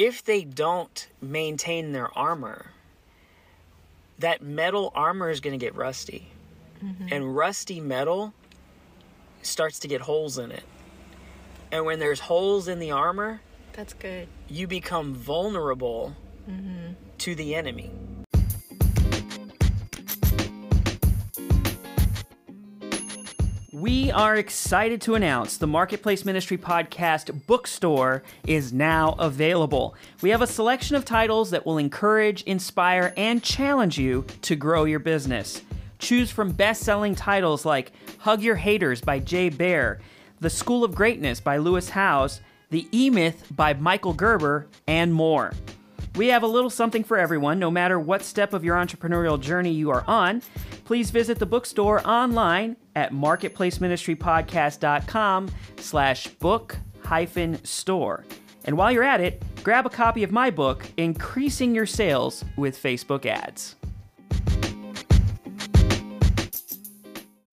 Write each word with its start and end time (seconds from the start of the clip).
if 0.00 0.24
they 0.24 0.44
don't 0.44 1.08
maintain 1.20 1.92
their 1.92 2.16
armor, 2.16 2.70
that 4.18 4.40
metal 4.40 4.90
armor 4.94 5.28
is 5.28 5.40
going 5.40 5.52
to 5.58 5.62
get 5.62 5.74
rusty. 5.74 6.32
Mm-hmm. 6.82 7.08
And 7.12 7.36
rusty 7.36 7.80
metal 7.80 8.32
starts 9.42 9.78
to 9.80 9.88
get 9.88 10.00
holes 10.00 10.38
in 10.38 10.52
it. 10.52 10.62
And 11.70 11.84
when 11.84 11.98
there's 11.98 12.20
holes 12.20 12.66
in 12.66 12.78
the 12.78 12.90
armor, 12.90 13.42
That's 13.74 13.92
good. 13.92 14.26
you 14.48 14.66
become 14.66 15.14
vulnerable 15.14 16.16
mm-hmm. 16.48 16.94
to 17.18 17.34
the 17.34 17.54
enemy. 17.54 17.90
We 23.80 24.10
are 24.10 24.36
excited 24.36 25.00
to 25.02 25.14
announce 25.14 25.56
the 25.56 25.66
Marketplace 25.66 26.26
Ministry 26.26 26.58
Podcast 26.58 27.46
bookstore 27.46 28.22
is 28.46 28.74
now 28.74 29.12
available. 29.18 29.94
We 30.20 30.28
have 30.28 30.42
a 30.42 30.46
selection 30.46 30.96
of 30.96 31.06
titles 31.06 31.48
that 31.52 31.64
will 31.64 31.78
encourage, 31.78 32.42
inspire, 32.42 33.14
and 33.16 33.42
challenge 33.42 33.96
you 33.96 34.26
to 34.42 34.54
grow 34.54 34.84
your 34.84 34.98
business. 34.98 35.62
Choose 35.98 36.30
from 36.30 36.52
best 36.52 36.82
selling 36.82 37.14
titles 37.14 37.64
like 37.64 37.92
Hug 38.18 38.42
Your 38.42 38.56
Haters 38.56 39.00
by 39.00 39.18
Jay 39.18 39.48
Baer, 39.48 39.98
The 40.40 40.50
School 40.50 40.84
of 40.84 40.94
Greatness 40.94 41.40
by 41.40 41.56
Lewis 41.56 41.88
Howes, 41.88 42.42
The 42.68 42.86
E 42.92 43.08
Myth 43.08 43.46
by 43.50 43.72
Michael 43.72 44.12
Gerber, 44.12 44.66
and 44.86 45.14
more. 45.14 45.54
We 46.16 46.28
have 46.28 46.42
a 46.42 46.46
little 46.46 46.70
something 46.70 47.04
for 47.04 47.16
everyone, 47.16 47.58
no 47.58 47.70
matter 47.70 48.00
what 48.00 48.22
step 48.22 48.52
of 48.52 48.62
your 48.64 48.76
entrepreneurial 48.76 49.40
journey 49.40 49.72
you 49.72 49.90
are 49.90 50.04
on. 50.06 50.42
Please 50.84 51.10
visit 51.10 51.38
the 51.38 51.46
bookstore 51.46 52.06
online 52.06 52.76
at 52.96 53.12
marketplaceministrypodcast.com 53.12 55.50
slash 55.76 56.26
book 56.26 56.76
hyphen 57.04 57.64
store. 57.64 58.24
And 58.64 58.76
while 58.76 58.92
you're 58.92 59.04
at 59.04 59.20
it, 59.20 59.42
grab 59.62 59.86
a 59.86 59.90
copy 59.90 60.22
of 60.22 60.32
my 60.32 60.50
book, 60.50 60.84
Increasing 60.96 61.74
Your 61.74 61.86
Sales 61.86 62.44
with 62.56 62.80
Facebook 62.80 63.26
Ads. 63.26 63.76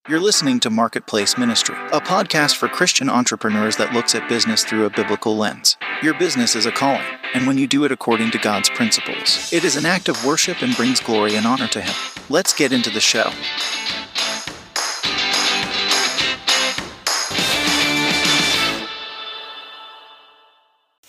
You're 0.10 0.22
listening 0.22 0.62
to 0.62 0.70
Marketplace 0.70 1.38
Ministry, 1.38 1.76
a 1.92 2.00
podcast 2.00 2.56
for 2.56 2.70
Christian 2.70 3.10
entrepreneurs 3.10 3.76
that 3.76 3.92
looks 3.92 4.16
at 4.16 4.30
business 4.30 4.64
through 4.64 4.86
a 4.86 4.90
biblical 4.90 5.36
lens. 5.36 5.76
Your 6.02 6.14
business 6.14 6.56
is 6.56 6.66
a 6.66 6.72
calling, 6.72 7.04
and 7.34 7.46
when 7.46 7.58
you 7.58 7.68
do 7.68 7.84
it 7.84 7.92
according 7.92 8.32
to 8.32 8.38
God's 8.38 8.70
principles, 8.70 9.52
it 9.52 9.66
is 9.66 9.76
an 9.76 9.86
act 9.86 10.08
of 10.08 10.24
worship 10.24 10.62
and 10.62 10.74
brings 10.78 11.02
glory 11.02 11.36
and 11.36 11.46
honor 11.46 11.68
to 11.68 11.82
Him. 11.82 11.94
Let's 12.30 12.54
get 12.54 12.72
into 12.72 12.90
the 12.90 13.02
show. 13.02 13.32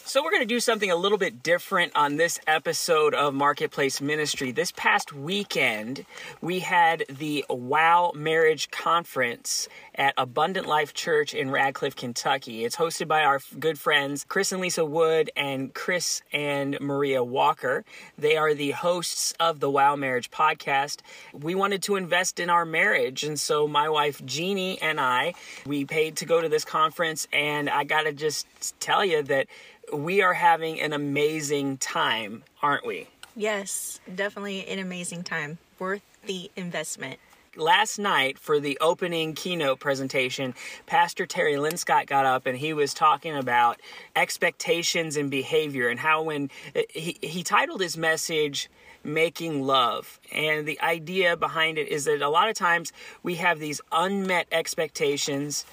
So, 0.09 0.25
we're 0.25 0.31
going 0.31 0.41
to 0.41 0.47
do 0.47 0.59
something 0.59 0.91
a 0.91 0.97
little 0.97 1.19
bit 1.19 1.42
different 1.42 1.92
on 1.95 2.17
this 2.17 2.41
episode 2.47 3.12
of 3.12 3.34
Marketplace 3.34 4.01
Ministry. 4.01 4.53
This 4.53 4.73
past 4.73 5.12
weekend, 5.12 6.06
we 6.41 6.61
had 6.61 7.05
the 7.11 7.45
Wow 7.51 8.12
Marriage 8.14 8.70
Conference 8.70 9.69
at 9.95 10.14
Abundant 10.17 10.67
Life 10.67 10.95
Church 10.95 11.34
in 11.34 11.51
Radcliff, 11.51 11.95
Kentucky. 11.95 12.64
It's 12.64 12.77
hosted 12.77 13.06
by 13.06 13.20
our 13.20 13.39
good 13.59 13.79
friends 13.79 14.25
Chris 14.27 14.51
and 14.51 14.62
Lisa 14.62 14.83
Wood 14.83 15.31
and 15.36 15.75
Chris 15.75 16.23
and 16.33 16.81
Maria 16.81 17.23
Walker. 17.23 17.84
They 18.17 18.39
are 18.39 18.55
the 18.55 18.70
hosts 18.70 19.34
of 19.39 19.61
the 19.61 19.69
Wow 19.69 19.95
Marriage 19.95 20.31
podcast. 20.31 21.01
We 21.34 21.55
wanted 21.55 21.83
to 21.83 21.97
invest 21.97 22.41
in 22.41 22.48
our 22.48 22.64
marriage, 22.64 23.25
and 23.25 23.39
so 23.39 23.69
my 23.69 23.91
wife 23.91 24.25
Jeannie 24.25 24.81
and 24.81 24.98
I, 24.98 25.34
we 25.67 25.84
paid 25.84 26.17
to 26.17 26.25
go 26.25 26.41
to 26.41 26.48
this 26.48 26.64
conference, 26.64 27.29
and 27.31 27.69
I 27.69 27.84
got 27.84 28.05
to 28.05 28.14
just 28.14 28.47
tell 28.81 29.05
you 29.05 29.23
that 29.25 29.48
we 29.92 30.22
are 30.22 30.34
having 30.34 30.81
an 30.81 30.92
amazing 30.92 31.78
time, 31.78 32.44
aren't 32.62 32.86
we? 32.86 33.08
Yes, 33.36 34.00
definitely 34.14 34.67
an 34.67 34.78
amazing 34.78 35.22
time. 35.22 35.58
Worth 35.78 36.03
the 36.27 36.50
investment. 36.56 37.20
Last 37.56 37.98
night 37.98 38.39
for 38.39 38.61
the 38.61 38.79
opening 38.80 39.35
keynote 39.35 39.80
presentation, 39.80 40.55
Pastor 40.86 41.27
Terry 41.27 41.55
Linscott 41.55 42.07
got 42.07 42.24
up 42.24 42.46
and 42.46 42.57
he 42.57 42.73
was 42.73 42.95
talking 42.95 43.36
about 43.36 43.80
expectations 44.14 45.17
and 45.17 45.30
behavior 45.30 45.89
and 45.89 45.98
how 45.98 46.23
when 46.23 46.51
uh, 46.77 46.83
he, 46.90 47.17
he 47.20 47.42
titled 47.42 47.80
his 47.80 47.96
message 47.96 48.68
making 49.02 49.63
love. 49.63 50.20
And 50.33 50.67
the 50.67 50.80
idea 50.80 51.36
behind 51.36 51.79
it 51.79 51.89
is 51.89 52.05
that 52.05 52.23
a 52.23 52.29
lot 52.29 52.48
of 52.48 52.55
times 52.55 52.92
we 53.23 53.36
have 53.36 53.58
these 53.58 53.80
unmet 53.90 54.46
expectations 54.52 55.64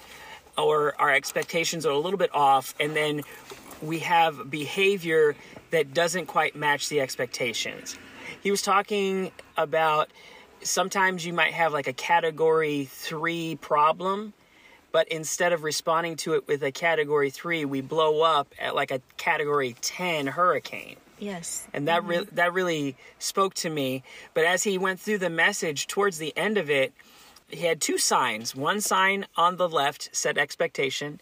or 0.57 0.99
our 0.99 1.11
expectations 1.11 1.85
are 1.85 1.91
a 1.91 1.99
little 1.99 2.17
bit 2.17 2.33
off 2.33 2.73
and 2.79 2.95
then 2.95 3.21
we 3.87 3.99
have 3.99 4.49
behavior 4.49 5.35
that 5.71 5.93
doesn't 5.93 6.27
quite 6.27 6.55
match 6.55 6.89
the 6.89 7.01
expectations. 7.01 7.97
He 8.41 8.51
was 8.51 8.61
talking 8.61 9.31
about 9.57 10.09
sometimes 10.61 11.25
you 11.25 11.33
might 11.33 11.53
have 11.53 11.73
like 11.73 11.87
a 11.87 11.93
category 11.93 12.85
three 12.85 13.55
problem, 13.55 14.33
but 14.91 15.07
instead 15.09 15.53
of 15.53 15.63
responding 15.63 16.15
to 16.17 16.33
it 16.33 16.47
with 16.47 16.63
a 16.63 16.71
category 16.71 17.29
three, 17.29 17.65
we 17.65 17.81
blow 17.81 18.21
up 18.21 18.53
at 18.59 18.75
like 18.75 18.91
a 18.91 19.01
category 19.17 19.75
10 19.81 20.27
hurricane. 20.27 20.97
Yes. 21.19 21.67
And 21.73 21.87
that, 21.87 22.01
mm-hmm. 22.01 22.09
re- 22.09 22.27
that 22.33 22.53
really 22.53 22.95
spoke 23.19 23.53
to 23.55 23.69
me. 23.69 24.03
But 24.33 24.45
as 24.45 24.63
he 24.63 24.77
went 24.77 24.99
through 24.99 25.19
the 25.19 25.29
message 25.29 25.87
towards 25.87 26.17
the 26.17 26.35
end 26.37 26.57
of 26.57 26.69
it, 26.69 26.93
he 27.47 27.65
had 27.65 27.79
two 27.79 27.97
signs. 27.97 28.55
One 28.55 28.81
sign 28.81 29.25
on 29.37 29.57
the 29.57 29.69
left 29.69 30.09
said 30.13 30.37
expectation, 30.37 31.19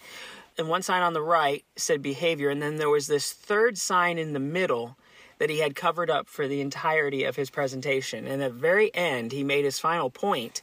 and 0.57 0.69
one 0.69 0.81
sign 0.81 1.01
on 1.01 1.13
the 1.13 1.21
right 1.21 1.63
said 1.75 2.01
behavior. 2.01 2.49
And 2.49 2.61
then 2.61 2.77
there 2.77 2.89
was 2.89 3.07
this 3.07 3.31
third 3.31 3.77
sign 3.77 4.17
in 4.17 4.33
the 4.33 4.39
middle 4.39 4.97
that 5.39 5.49
he 5.49 5.59
had 5.59 5.75
covered 5.75 6.09
up 6.09 6.27
for 6.27 6.47
the 6.47 6.61
entirety 6.61 7.23
of 7.23 7.35
his 7.35 7.49
presentation. 7.49 8.27
And 8.27 8.41
at 8.41 8.53
the 8.53 8.59
very 8.59 8.93
end, 8.95 9.31
he 9.31 9.43
made 9.43 9.65
his 9.65 9.79
final 9.79 10.09
point 10.09 10.61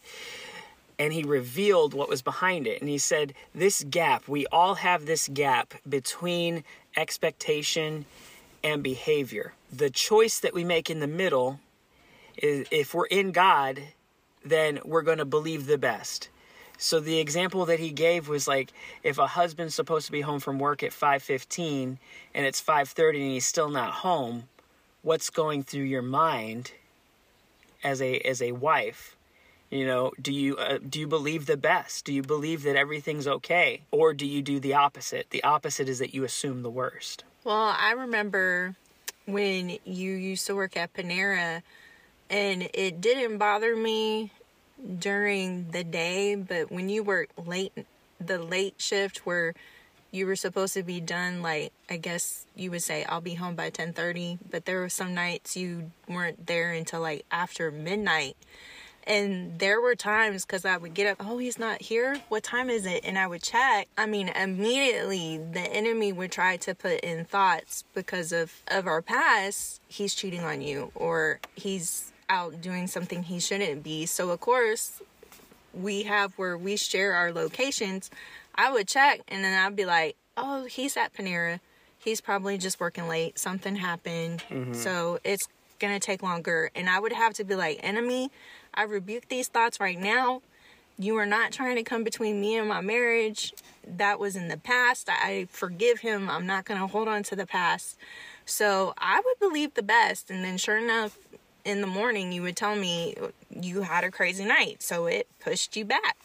and 0.98 1.14
he 1.14 1.22
revealed 1.22 1.94
what 1.94 2.10
was 2.10 2.20
behind 2.20 2.66
it. 2.66 2.80
And 2.80 2.88
he 2.88 2.98
said, 2.98 3.32
This 3.54 3.82
gap, 3.84 4.28
we 4.28 4.46
all 4.48 4.74
have 4.74 5.06
this 5.06 5.28
gap 5.28 5.72
between 5.88 6.62
expectation 6.94 8.04
and 8.62 8.82
behavior. 8.82 9.54
The 9.72 9.88
choice 9.88 10.38
that 10.40 10.52
we 10.52 10.62
make 10.62 10.90
in 10.90 11.00
the 11.00 11.06
middle 11.06 11.58
is 12.36 12.66
if 12.70 12.92
we're 12.92 13.06
in 13.06 13.32
God, 13.32 13.80
then 14.44 14.78
we're 14.84 15.02
going 15.02 15.18
to 15.18 15.24
believe 15.24 15.66
the 15.66 15.78
best. 15.78 16.28
So 16.80 16.98
the 16.98 17.18
example 17.18 17.66
that 17.66 17.78
he 17.78 17.90
gave 17.90 18.26
was 18.26 18.48
like 18.48 18.72
if 19.02 19.18
a 19.18 19.26
husband's 19.26 19.74
supposed 19.74 20.06
to 20.06 20.12
be 20.12 20.22
home 20.22 20.40
from 20.40 20.58
work 20.58 20.82
at 20.82 20.92
5:15 20.92 21.98
and 22.34 22.46
it's 22.46 22.60
5:30 22.60 23.20
and 23.20 23.32
he's 23.32 23.46
still 23.46 23.68
not 23.68 23.92
home, 23.92 24.48
what's 25.02 25.28
going 25.28 25.62
through 25.62 25.84
your 25.84 26.02
mind 26.02 26.72
as 27.84 28.00
a 28.00 28.18
as 28.20 28.40
a 28.40 28.52
wife? 28.52 29.14
You 29.68 29.86
know, 29.86 30.12
do 30.20 30.32
you 30.32 30.56
uh, 30.56 30.78
do 30.78 30.98
you 30.98 31.06
believe 31.06 31.44
the 31.44 31.58
best? 31.58 32.06
Do 32.06 32.14
you 32.14 32.22
believe 32.22 32.62
that 32.62 32.76
everything's 32.76 33.28
okay 33.28 33.82
or 33.90 34.14
do 34.14 34.26
you 34.26 34.40
do 34.40 34.58
the 34.58 34.72
opposite? 34.72 35.28
The 35.30 35.44
opposite 35.44 35.86
is 35.86 35.98
that 35.98 36.14
you 36.14 36.24
assume 36.24 36.62
the 36.62 36.70
worst. 36.70 37.24
Well, 37.44 37.76
I 37.78 37.92
remember 37.92 38.74
when 39.26 39.76
you 39.84 40.12
used 40.12 40.46
to 40.46 40.54
work 40.54 40.78
at 40.78 40.94
Panera, 40.94 41.62
and 42.30 42.68
it 42.72 43.02
didn't 43.02 43.36
bother 43.36 43.76
me 43.76 44.32
during 44.98 45.70
the 45.70 45.84
day, 45.84 46.34
but 46.34 46.70
when 46.70 46.88
you 46.88 47.02
work 47.02 47.28
late, 47.46 47.72
the 48.18 48.38
late 48.38 48.74
shift 48.78 49.26
where 49.26 49.54
you 50.10 50.26
were 50.26 50.36
supposed 50.36 50.74
to 50.74 50.82
be 50.82 51.00
done, 51.00 51.42
like 51.42 51.72
I 51.88 51.96
guess 51.96 52.44
you 52.56 52.70
would 52.72 52.82
say, 52.82 53.04
I'll 53.04 53.20
be 53.20 53.34
home 53.34 53.54
by 53.54 53.70
ten 53.70 53.92
thirty, 53.92 54.38
but 54.50 54.64
there 54.64 54.80
were 54.80 54.88
some 54.88 55.14
nights 55.14 55.56
you 55.56 55.92
weren't 56.08 56.46
there 56.46 56.72
until 56.72 57.00
like 57.00 57.24
after 57.30 57.70
midnight. 57.70 58.36
And 59.06 59.58
there 59.58 59.80
were 59.80 59.94
times 59.94 60.44
because 60.44 60.64
I 60.64 60.76
would 60.76 60.94
get 60.94 61.06
up, 61.06 61.26
oh, 61.26 61.38
he's 61.38 61.58
not 61.58 61.80
here. 61.80 62.20
What 62.28 62.42
time 62.42 62.68
is 62.68 62.84
it? 62.84 63.00
And 63.02 63.18
I 63.18 63.26
would 63.26 63.42
check. 63.42 63.88
I 63.96 64.04
mean, 64.06 64.28
immediately 64.28 65.38
the 65.38 65.60
enemy 65.60 66.12
would 66.12 66.30
try 66.30 66.58
to 66.58 66.74
put 66.74 67.00
in 67.00 67.24
thoughts 67.24 67.82
because 67.94 68.30
of, 68.30 68.52
of 68.68 68.86
our 68.86 69.00
past, 69.00 69.80
he's 69.88 70.14
cheating 70.14 70.44
on 70.44 70.60
you 70.60 70.92
or 70.94 71.40
he's 71.56 72.12
out 72.30 72.62
doing 72.62 72.86
something 72.86 73.24
he 73.24 73.40
shouldn't 73.40 73.82
be. 73.82 74.06
So, 74.06 74.30
of 74.30 74.40
course, 74.40 75.02
we 75.74 76.04
have 76.04 76.32
where 76.38 76.56
we 76.56 76.76
share 76.76 77.12
our 77.12 77.32
locations. 77.32 78.10
I 78.54 78.72
would 78.72 78.88
check 78.88 79.20
and 79.28 79.44
then 79.44 79.58
I'd 79.58 79.76
be 79.76 79.84
like, 79.84 80.16
oh, 80.36 80.64
he's 80.64 80.96
at 80.96 81.12
Panera. 81.12 81.60
He's 81.98 82.20
probably 82.20 82.56
just 82.56 82.80
working 82.80 83.08
late. 83.08 83.38
Something 83.38 83.76
happened. 83.76 84.42
Mm-hmm. 84.48 84.72
So 84.74 85.18
it's 85.24 85.48
going 85.78 85.92
to 85.92 86.00
take 86.00 86.22
longer. 86.22 86.70
And 86.74 86.88
I 86.88 86.98
would 86.98 87.12
have 87.12 87.34
to 87.34 87.44
be 87.44 87.54
like, 87.54 87.80
enemy, 87.82 88.30
I 88.72 88.84
rebuke 88.84 89.28
these 89.28 89.48
thoughts 89.48 89.80
right 89.80 89.98
now. 89.98 90.42
You 90.98 91.16
are 91.16 91.26
not 91.26 91.52
trying 91.52 91.76
to 91.76 91.82
come 91.82 92.04
between 92.04 92.40
me 92.40 92.56
and 92.56 92.68
my 92.68 92.80
marriage. 92.80 93.54
That 93.86 94.18
was 94.18 94.36
in 94.36 94.48
the 94.48 94.56
past. 94.56 95.08
I 95.10 95.46
forgive 95.50 96.00
him. 96.00 96.28
I'm 96.28 96.46
not 96.46 96.64
going 96.64 96.80
to 96.80 96.86
hold 96.86 97.08
on 97.08 97.22
to 97.24 97.36
the 97.36 97.46
past. 97.46 97.96
So 98.44 98.94
I 98.98 99.20
would 99.24 99.38
believe 99.38 99.74
the 99.74 99.82
best. 99.82 100.30
And 100.30 100.44
then, 100.44 100.58
sure 100.58 100.76
enough, 100.76 101.16
in 101.64 101.80
the 101.80 101.86
morning, 101.86 102.32
you 102.32 102.42
would 102.42 102.56
tell 102.56 102.76
me 102.76 103.14
you 103.50 103.82
had 103.82 104.04
a 104.04 104.10
crazy 104.10 104.44
night. 104.44 104.82
So 104.82 105.06
it 105.06 105.26
pushed 105.40 105.76
you 105.76 105.84
back. 105.84 106.16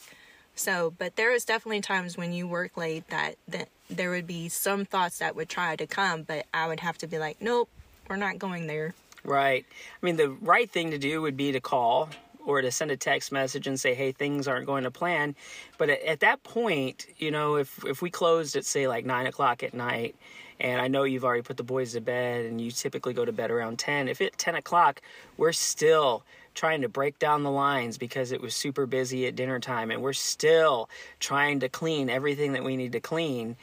So, 0.56 0.94
but 0.98 1.16
there 1.18 1.32
was 1.32 1.44
definitely 1.44 1.82
times 1.82 2.18
when 2.18 2.32
you 2.32 2.48
work 2.48 2.78
late 2.78 3.08
that 3.10 3.36
that 3.48 3.70
there 3.90 4.10
would 4.10 4.26
be 4.26 4.50
some 4.50 4.86
thoughts 4.86 5.20
that 5.20 5.36
would 5.36 5.50
try 5.50 5.76
to 5.76 5.86
come, 5.86 6.24
but 6.24 6.46
I 6.54 6.68
would 6.68 6.80
have 6.80 6.98
to 7.00 7.08
be 7.08 7.20
like, 7.20 7.42
nope, 7.42 7.70
we're 8.10 8.16
not 8.16 8.40
going 8.40 8.68
there. 8.68 8.94
Right. 9.24 9.66
I 10.02 10.06
mean, 10.06 10.16
the 10.16 10.30
right 10.30 10.70
thing 10.70 10.92
to 10.92 10.98
do 10.98 11.22
would 11.22 11.36
be 11.36 11.52
to 11.52 11.60
call 11.60 12.10
or 12.46 12.62
to 12.62 12.72
send 12.72 12.92
a 12.92 12.98
text 12.98 13.32
message 13.32 13.68
and 13.68 13.80
say, 13.80 13.94
"Hey, 13.96 14.12
things 14.12 14.48
aren't 14.48 14.68
going 14.68 14.84
to 14.84 14.92
plan." 14.92 15.36
But 15.78 15.90
at, 15.90 16.02
at 16.04 16.20
that 16.22 16.44
point, 16.44 17.08
you 17.18 17.32
know, 17.32 17.56
if 17.56 17.84
if 17.86 18.02
we 18.02 18.10
closed 18.10 18.56
at 18.56 18.66
say 18.66 18.88
like 18.88 19.06
nine 19.06 19.26
o'clock 19.26 19.64
at 19.64 19.74
night, 19.74 20.16
and 20.60 20.82
I 20.82 20.88
know 20.88 21.04
you've 21.04 21.26
already 21.26 21.42
put 21.42 21.58
the 21.58 21.64
boys 21.64 21.94
to 21.94 22.02
bed, 22.02 22.46
and 22.46 22.60
you 22.60 22.72
typically 22.72 23.14
go 23.14 23.26
to 23.26 23.32
bed 23.32 23.52
around 23.52 23.80
ten. 23.80 24.08
If 24.08 24.22
at 24.22 24.38
ten 24.38 24.56
o'clock 24.56 25.02
we're 25.38 25.52
still 25.52 26.24
trying 26.54 26.82
to 26.82 26.90
break 26.90 27.20
down 27.20 27.44
the 27.44 27.52
lines 27.52 27.98
because 27.98 28.32
it 28.32 28.42
was 28.42 28.56
super 28.56 28.86
busy 28.86 29.28
at 29.28 29.36
dinner 29.36 29.60
time, 29.60 29.92
and 29.92 30.02
we're 30.02 30.14
still 30.14 30.90
trying 31.20 31.60
to 31.60 31.70
clean 31.70 32.10
everything 32.10 32.54
that 32.54 32.64
we 32.64 32.78
need 32.78 32.94
to 32.94 33.00
clean 33.00 33.58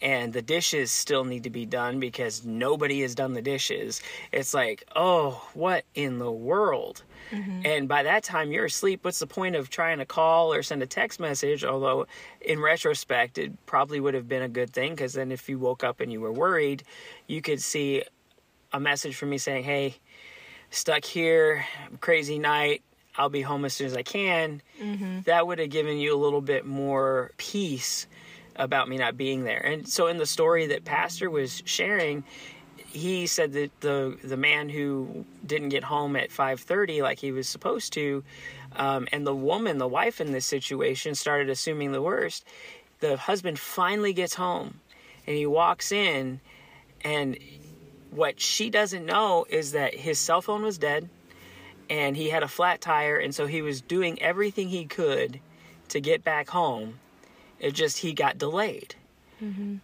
and 0.00 0.32
the 0.32 0.42
dishes 0.42 0.92
still 0.92 1.24
need 1.24 1.44
to 1.44 1.50
be 1.50 1.66
done 1.66 1.98
because 1.98 2.44
nobody 2.44 3.02
has 3.02 3.14
done 3.14 3.32
the 3.32 3.42
dishes. 3.42 4.00
It's 4.32 4.54
like, 4.54 4.84
oh, 4.94 5.48
what 5.54 5.84
in 5.94 6.18
the 6.18 6.30
world? 6.30 7.02
Mm-hmm. 7.32 7.62
And 7.64 7.88
by 7.88 8.04
that 8.04 8.22
time, 8.22 8.52
you're 8.52 8.66
asleep. 8.66 9.04
What's 9.04 9.18
the 9.18 9.26
point 9.26 9.56
of 9.56 9.70
trying 9.70 9.98
to 9.98 10.06
call 10.06 10.52
or 10.52 10.62
send 10.62 10.82
a 10.82 10.86
text 10.86 11.18
message? 11.18 11.64
Although, 11.64 12.06
in 12.40 12.60
retrospect, 12.60 13.38
it 13.38 13.52
probably 13.66 14.00
would 14.00 14.14
have 14.14 14.28
been 14.28 14.42
a 14.42 14.48
good 14.48 14.72
thing 14.72 14.92
because 14.92 15.14
then 15.14 15.32
if 15.32 15.48
you 15.48 15.58
woke 15.58 15.82
up 15.82 16.00
and 16.00 16.12
you 16.12 16.20
were 16.20 16.32
worried, 16.32 16.84
you 17.26 17.42
could 17.42 17.60
see 17.60 18.04
a 18.72 18.80
message 18.80 19.16
from 19.16 19.30
me 19.30 19.38
saying, 19.38 19.64
hey, 19.64 19.96
stuck 20.70 21.04
here, 21.04 21.64
crazy 22.00 22.38
night. 22.38 22.82
I'll 23.16 23.28
be 23.28 23.42
home 23.42 23.64
as 23.64 23.74
soon 23.74 23.88
as 23.88 23.96
I 23.96 24.04
can. 24.04 24.62
Mm-hmm. 24.80 25.22
That 25.22 25.46
would 25.46 25.58
have 25.58 25.70
given 25.70 25.98
you 25.98 26.14
a 26.14 26.16
little 26.16 26.40
bit 26.40 26.64
more 26.64 27.32
peace 27.36 28.06
about 28.58 28.88
me 28.88 28.98
not 28.98 29.16
being 29.16 29.44
there. 29.44 29.60
And 29.64 29.88
so 29.88 30.08
in 30.08 30.18
the 30.18 30.26
story 30.26 30.66
that 30.66 30.84
Pastor 30.84 31.30
was 31.30 31.62
sharing, 31.64 32.24
he 32.90 33.26
said 33.26 33.52
that 33.52 33.80
the 33.80 34.16
the 34.24 34.36
man 34.36 34.68
who 34.68 35.24
didn't 35.46 35.68
get 35.68 35.84
home 35.84 36.16
at 36.16 36.30
5:30 36.30 37.02
like 37.02 37.18
he 37.18 37.32
was 37.32 37.48
supposed 37.48 37.92
to 37.94 38.24
um, 38.76 39.06
and 39.12 39.26
the 39.26 39.34
woman 39.34 39.78
the 39.78 39.86
wife 39.86 40.20
in 40.20 40.32
this 40.32 40.46
situation 40.46 41.14
started 41.14 41.50
assuming 41.50 41.92
the 41.92 42.02
worst 42.02 42.44
the 43.00 43.16
husband 43.16 43.58
finally 43.58 44.12
gets 44.12 44.34
home 44.34 44.80
and 45.26 45.36
he 45.36 45.46
walks 45.46 45.92
in 45.92 46.40
and 47.02 47.38
what 48.10 48.40
she 48.40 48.70
doesn't 48.70 49.04
know 49.04 49.44
is 49.50 49.72
that 49.72 49.94
his 49.94 50.18
cell 50.18 50.40
phone 50.40 50.62
was 50.62 50.78
dead 50.78 51.10
and 51.90 52.16
he 52.16 52.30
had 52.30 52.42
a 52.42 52.48
flat 52.48 52.80
tire 52.80 53.18
and 53.18 53.34
so 53.34 53.46
he 53.46 53.60
was 53.60 53.82
doing 53.82 54.20
everything 54.22 54.68
he 54.68 54.86
could 54.86 55.40
to 55.88 56.00
get 56.00 56.24
back 56.24 56.48
home 56.48 56.98
it 57.60 57.72
just 57.72 57.98
he 57.98 58.12
got 58.12 58.38
delayed. 58.38 58.94
Mm-hmm. 59.42 59.76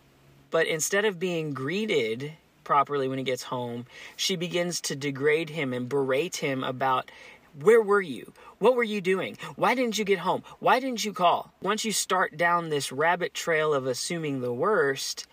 But 0.51 0.67
instead 0.67 1.05
of 1.05 1.19
being 1.19 1.53
greeted 1.53 2.33
properly 2.65 3.09
when 3.09 3.19
he 3.19 3.25
gets 3.25 3.45
home, 3.45 3.87
she 4.17 4.37
begins 4.37 4.81
to 4.83 4.97
degrade 4.97 5.51
him 5.51 5.73
and 5.73 5.89
berate 5.89 6.37
him 6.37 6.65
about 6.65 7.11
where 7.61 7.83
were 7.83 8.01
you? 8.01 8.33
What 8.59 8.75
were 8.75 8.83
you 8.83 9.01
doing? 9.01 9.37
Why 9.57 9.75
didn't 9.75 9.99
you 9.99 10.05
get 10.05 10.19
home? 10.21 10.43
Why 10.59 10.81
didn't 10.81 11.05
you 11.05 11.13
call? 11.13 11.53
Once 11.61 11.85
you 11.85 11.93
start 11.93 12.37
down 12.37 12.69
this 12.69 12.91
rabbit 12.91 13.35
trail 13.35 13.73
of 13.73 13.87
assuming 13.87 14.41
the 14.41 14.53
worst, 14.53 15.27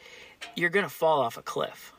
you're 0.56 0.70
going 0.70 0.86
to 0.86 0.90
fall 0.90 1.22
off 1.22 1.38
a 1.38 1.42
cliff. 1.42 1.94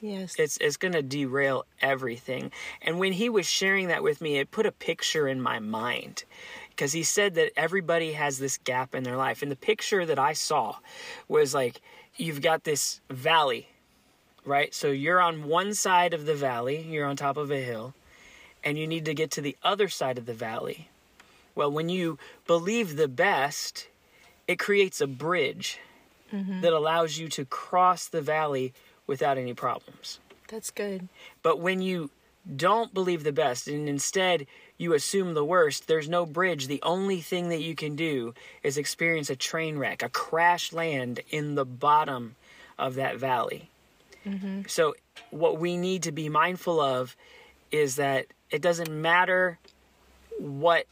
Yes. 0.00 0.36
It's 0.38 0.56
it's 0.58 0.78
going 0.78 0.92
to 0.92 1.02
derail 1.02 1.66
everything. 1.82 2.52
And 2.80 2.98
when 2.98 3.12
he 3.12 3.28
was 3.28 3.46
sharing 3.46 3.88
that 3.88 4.02
with 4.02 4.22
me, 4.22 4.38
it 4.38 4.50
put 4.50 4.64
a 4.64 4.72
picture 4.72 5.28
in 5.28 5.42
my 5.42 5.58
mind 5.58 6.24
because 6.70 6.92
he 6.92 7.02
said 7.02 7.34
that 7.34 7.52
everybody 7.56 8.12
has 8.12 8.38
this 8.38 8.58
gap 8.58 8.94
in 8.94 9.02
their 9.02 9.16
life. 9.16 9.42
And 9.42 9.50
the 9.50 9.56
picture 9.56 10.06
that 10.06 10.18
I 10.18 10.32
saw 10.32 10.76
was 11.28 11.54
like 11.54 11.80
you've 12.16 12.40
got 12.40 12.64
this 12.64 13.00
valley, 13.10 13.68
right? 14.44 14.74
So 14.74 14.90
you're 14.90 15.20
on 15.20 15.44
one 15.44 15.74
side 15.74 16.14
of 16.14 16.26
the 16.26 16.34
valley, 16.34 16.80
you're 16.80 17.06
on 17.06 17.16
top 17.16 17.36
of 17.36 17.50
a 17.50 17.60
hill, 17.60 17.94
and 18.64 18.78
you 18.78 18.86
need 18.86 19.04
to 19.04 19.14
get 19.14 19.30
to 19.32 19.40
the 19.40 19.56
other 19.62 19.88
side 19.88 20.18
of 20.18 20.26
the 20.26 20.34
valley. 20.34 20.88
Well, 21.54 21.70
when 21.70 21.88
you 21.88 22.18
believe 22.46 22.96
the 22.96 23.08
best, 23.08 23.88
it 24.46 24.58
creates 24.58 25.00
a 25.00 25.06
bridge 25.06 25.78
mm-hmm. 26.32 26.60
that 26.60 26.72
allows 26.72 27.18
you 27.18 27.28
to 27.28 27.44
cross 27.44 28.06
the 28.06 28.22
valley 28.22 28.72
without 29.06 29.38
any 29.38 29.54
problems. 29.54 30.20
That's 30.48 30.70
good. 30.70 31.08
But 31.42 31.60
when 31.60 31.80
you 31.82 32.10
don't 32.56 32.94
believe 32.94 33.24
the 33.24 33.32
best 33.32 33.68
and 33.68 33.88
instead 33.88 34.46
you 34.80 34.94
assume 34.94 35.34
the 35.34 35.44
worst, 35.44 35.88
there's 35.88 36.08
no 36.08 36.24
bridge. 36.24 36.66
The 36.66 36.80
only 36.82 37.20
thing 37.20 37.50
that 37.50 37.60
you 37.60 37.74
can 37.74 37.96
do 37.96 38.32
is 38.62 38.78
experience 38.78 39.28
a 39.28 39.36
train 39.36 39.76
wreck, 39.76 40.02
a 40.02 40.08
crash 40.08 40.72
land 40.72 41.20
in 41.28 41.54
the 41.54 41.66
bottom 41.66 42.34
of 42.78 42.94
that 42.94 43.18
valley. 43.18 43.68
Mm-hmm. 44.24 44.62
So, 44.68 44.94
what 45.30 45.58
we 45.58 45.76
need 45.76 46.04
to 46.04 46.12
be 46.12 46.30
mindful 46.30 46.80
of 46.80 47.14
is 47.70 47.96
that 47.96 48.28
it 48.50 48.62
doesn't 48.62 48.90
matter 48.90 49.58
what 50.38 50.86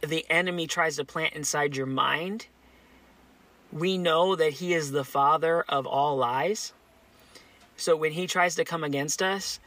the 0.00 0.26
enemy 0.28 0.66
tries 0.66 0.96
to 0.96 1.04
plant 1.04 1.34
inside 1.34 1.76
your 1.76 1.86
mind. 1.86 2.46
We 3.72 3.98
know 3.98 4.34
that 4.34 4.54
he 4.54 4.74
is 4.74 4.90
the 4.90 5.04
father 5.04 5.64
of 5.68 5.86
all 5.86 6.16
lies. 6.16 6.72
So, 7.76 7.94
when 7.94 8.10
he 8.10 8.26
tries 8.26 8.56
to 8.56 8.64
come 8.64 8.82
against 8.82 9.22
us, 9.22 9.60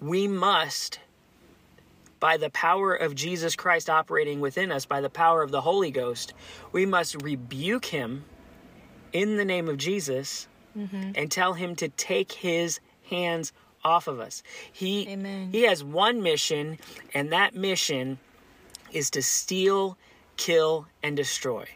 we 0.00 0.28
must 0.28 1.00
by 2.24 2.38
the 2.38 2.48
power 2.48 2.94
of 2.94 3.14
Jesus 3.14 3.54
Christ 3.54 3.90
operating 3.90 4.40
within 4.40 4.72
us, 4.72 4.86
by 4.86 5.02
the 5.02 5.10
power 5.10 5.42
of 5.42 5.50
the 5.50 5.60
Holy 5.60 5.90
Ghost, 5.90 6.32
we 6.72 6.86
must 6.86 7.22
rebuke 7.22 7.84
him 7.84 8.24
in 9.12 9.36
the 9.36 9.44
name 9.44 9.68
of 9.68 9.76
Jesus 9.76 10.48
mm-hmm. 10.74 11.10
and 11.16 11.30
tell 11.30 11.52
him 11.52 11.76
to 11.76 11.90
take 11.90 12.32
his 12.32 12.80
hands 13.10 13.52
off 13.84 14.08
of 14.08 14.20
us. 14.20 14.42
He 14.72 15.06
Amen. 15.06 15.50
he 15.52 15.64
has 15.64 15.84
one 15.84 16.22
mission 16.22 16.78
and 17.12 17.30
that 17.30 17.54
mission 17.54 18.18
is 18.90 19.10
to 19.10 19.20
steal, 19.20 19.98
kill 20.38 20.86
and 21.02 21.18
destroy. 21.18 21.68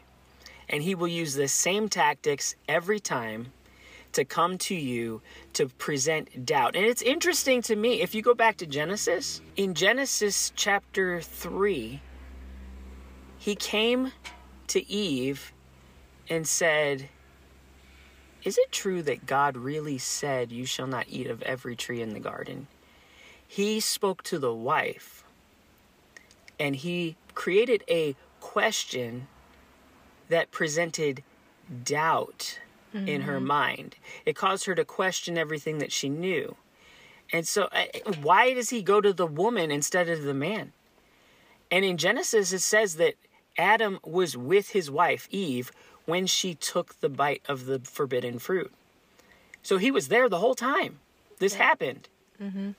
And 0.67 0.81
he 0.81 0.95
will 0.95 1.07
use 1.07 1.35
the 1.35 1.47
same 1.47 1.89
tactics 1.89 2.55
every 2.67 2.99
time 2.99 3.53
to 4.13 4.25
come 4.25 4.57
to 4.57 4.75
you 4.75 5.21
to 5.53 5.67
present 5.67 6.45
doubt. 6.45 6.75
And 6.75 6.85
it's 6.85 7.01
interesting 7.01 7.61
to 7.63 7.75
me, 7.75 8.01
if 8.01 8.15
you 8.15 8.21
go 8.21 8.33
back 8.33 8.57
to 8.57 8.65
Genesis, 8.65 9.41
in 9.55 9.73
Genesis 9.73 10.51
chapter 10.55 11.21
3, 11.21 12.01
he 13.37 13.55
came 13.55 14.11
to 14.67 14.89
Eve 14.89 15.53
and 16.29 16.47
said, 16.47 17.09
Is 18.43 18.57
it 18.57 18.71
true 18.71 19.01
that 19.03 19.25
God 19.25 19.57
really 19.57 19.97
said, 19.97 20.51
You 20.51 20.65
shall 20.65 20.87
not 20.87 21.05
eat 21.09 21.27
of 21.27 21.41
every 21.43 21.75
tree 21.75 22.01
in 22.01 22.13
the 22.13 22.19
garden? 22.19 22.67
He 23.47 23.79
spoke 23.79 24.21
to 24.23 24.37
the 24.37 24.53
wife 24.53 25.23
and 26.59 26.75
he 26.75 27.15
created 27.33 27.83
a 27.89 28.15
question 28.41 29.27
that 30.27 30.51
presented 30.51 31.23
doubt 31.83 32.59
mm-hmm. 32.93 33.07
in 33.07 33.21
her 33.21 33.37
mm-hmm. 33.37 33.47
mind. 33.47 33.95
It 34.25 34.35
caused 34.35 34.65
her 34.65 34.75
to 34.75 34.85
question 34.85 35.37
everything 35.37 35.79
that 35.79 35.91
she 35.91 36.09
knew. 36.09 36.55
And 37.31 37.47
so, 37.47 37.69
uh, 37.71 37.85
why 38.21 38.53
does 38.53 38.69
he 38.69 38.81
go 38.81 39.01
to 39.01 39.13
the 39.13 39.27
woman 39.27 39.71
instead 39.71 40.09
of 40.09 40.23
the 40.23 40.33
man? 40.33 40.73
And 41.71 41.85
in 41.85 41.97
Genesis, 41.97 42.51
it 42.51 42.59
says 42.59 42.95
that 42.95 43.15
Adam 43.57 43.99
was 44.03 44.35
with 44.35 44.69
his 44.69 44.89
wife, 44.89 45.27
Eve, 45.29 45.71
when 46.05 46.25
she 46.25 46.55
took 46.55 46.99
the 47.01 47.09
bite 47.09 47.43
of 47.47 47.65
the 47.65 47.79
forbidden 47.79 48.39
fruit. 48.39 48.73
So 49.61 49.77
he 49.77 49.91
was 49.91 50.07
there 50.07 50.27
the 50.27 50.39
whole 50.39 50.55
time. 50.55 50.99
This 51.37 51.53
yeah. 51.53 51.63
happened. 51.63 52.09
Mm-hmm. 52.41 52.71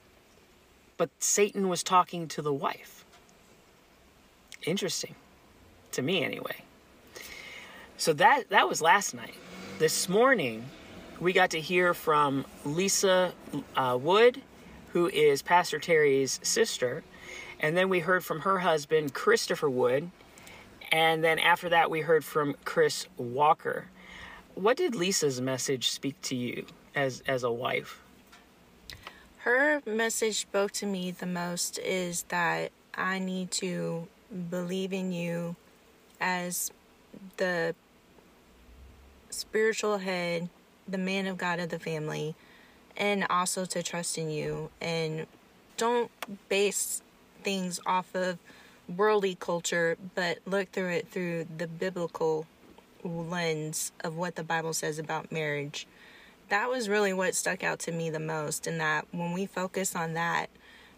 But 0.96 1.10
Satan 1.18 1.68
was 1.68 1.82
talking 1.82 2.26
to 2.28 2.42
the 2.42 2.52
wife. 2.52 3.04
Interesting. 4.64 5.14
To 5.92 6.02
me, 6.02 6.24
anyway. 6.24 6.56
So 7.96 8.12
that 8.14 8.48
that 8.50 8.68
was 8.68 8.80
last 8.80 9.14
night. 9.14 9.34
This 9.80 10.10
morning, 10.10 10.66
we 11.20 11.32
got 11.32 11.52
to 11.52 11.58
hear 11.58 11.94
from 11.94 12.44
Lisa 12.66 13.32
uh, 13.74 13.96
Wood, 13.98 14.42
who 14.88 15.08
is 15.08 15.40
Pastor 15.40 15.78
Terry's 15.78 16.38
sister. 16.42 17.02
And 17.60 17.74
then 17.74 17.88
we 17.88 18.00
heard 18.00 18.22
from 18.22 18.40
her 18.40 18.58
husband, 18.58 19.14
Christopher 19.14 19.70
Wood. 19.70 20.10
And 20.92 21.24
then 21.24 21.38
after 21.38 21.70
that, 21.70 21.90
we 21.90 22.02
heard 22.02 22.26
from 22.26 22.56
Chris 22.66 23.06
Walker. 23.16 23.86
What 24.54 24.76
did 24.76 24.94
Lisa's 24.94 25.40
message 25.40 25.88
speak 25.88 26.20
to 26.24 26.36
you 26.36 26.66
as, 26.94 27.22
as 27.26 27.42
a 27.42 27.50
wife? 27.50 28.02
Her 29.38 29.80
message 29.86 30.40
spoke 30.42 30.72
to 30.72 30.84
me 30.84 31.10
the 31.10 31.24
most 31.24 31.78
is 31.78 32.24
that 32.24 32.70
I 32.94 33.18
need 33.18 33.50
to 33.52 34.08
believe 34.50 34.92
in 34.92 35.10
you 35.10 35.56
as 36.20 36.70
the 37.38 37.74
spiritual 39.30 39.98
head, 39.98 40.48
the 40.86 40.98
man 40.98 41.26
of 41.26 41.38
God 41.38 41.60
of 41.60 41.68
the 41.70 41.78
family, 41.78 42.34
and 42.96 43.26
also 43.30 43.64
to 43.64 43.82
trust 43.82 44.18
in 44.18 44.30
you. 44.30 44.70
And 44.80 45.26
don't 45.76 46.10
base 46.48 47.02
things 47.42 47.80
off 47.86 48.14
of 48.14 48.38
worldly 48.96 49.36
culture, 49.36 49.96
but 50.14 50.38
look 50.46 50.70
through 50.72 50.90
it 50.90 51.08
through 51.08 51.46
the 51.56 51.66
biblical 51.66 52.46
lens 53.04 53.92
of 54.04 54.16
what 54.16 54.34
the 54.34 54.44
Bible 54.44 54.72
says 54.72 54.98
about 54.98 55.32
marriage. 55.32 55.86
That 56.48 56.68
was 56.68 56.88
really 56.88 57.12
what 57.12 57.34
stuck 57.34 57.62
out 57.62 57.78
to 57.80 57.92
me 57.92 58.10
the 58.10 58.20
most, 58.20 58.66
and 58.66 58.80
that 58.80 59.06
when 59.12 59.32
we 59.32 59.46
focus 59.46 59.94
on 59.94 60.14
that, 60.14 60.50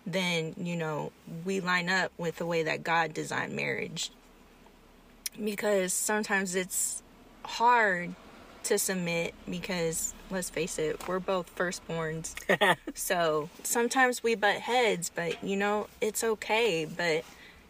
then, 0.07 0.55
you 0.57 0.75
know, 0.75 1.13
we 1.45 1.61
line 1.61 1.89
up 1.89 2.11
with 2.19 2.37
the 2.37 2.47
way 2.47 2.63
that 2.65 2.83
God 2.83 3.15
designed 3.15 3.55
marriage. 3.55 4.11
Because 5.43 5.93
sometimes 5.93 6.55
it's 6.55 7.03
hard 7.45 8.15
to 8.65 8.79
submit 8.79 9.35
because 9.49 10.15
let's 10.31 10.51
face 10.51 10.79
it, 10.79 11.07
we're 11.07 11.21
both 11.21 11.55
firstborns. 11.55 12.35
so 12.95 13.49
sometimes 13.63 14.23
we 14.23 14.35
butt 14.35 14.57
heads, 14.57 15.11
but 15.15 15.43
you 15.45 15.57
know, 15.57 15.89
it's 16.01 16.25
okay, 16.25 16.85
but 16.85 17.25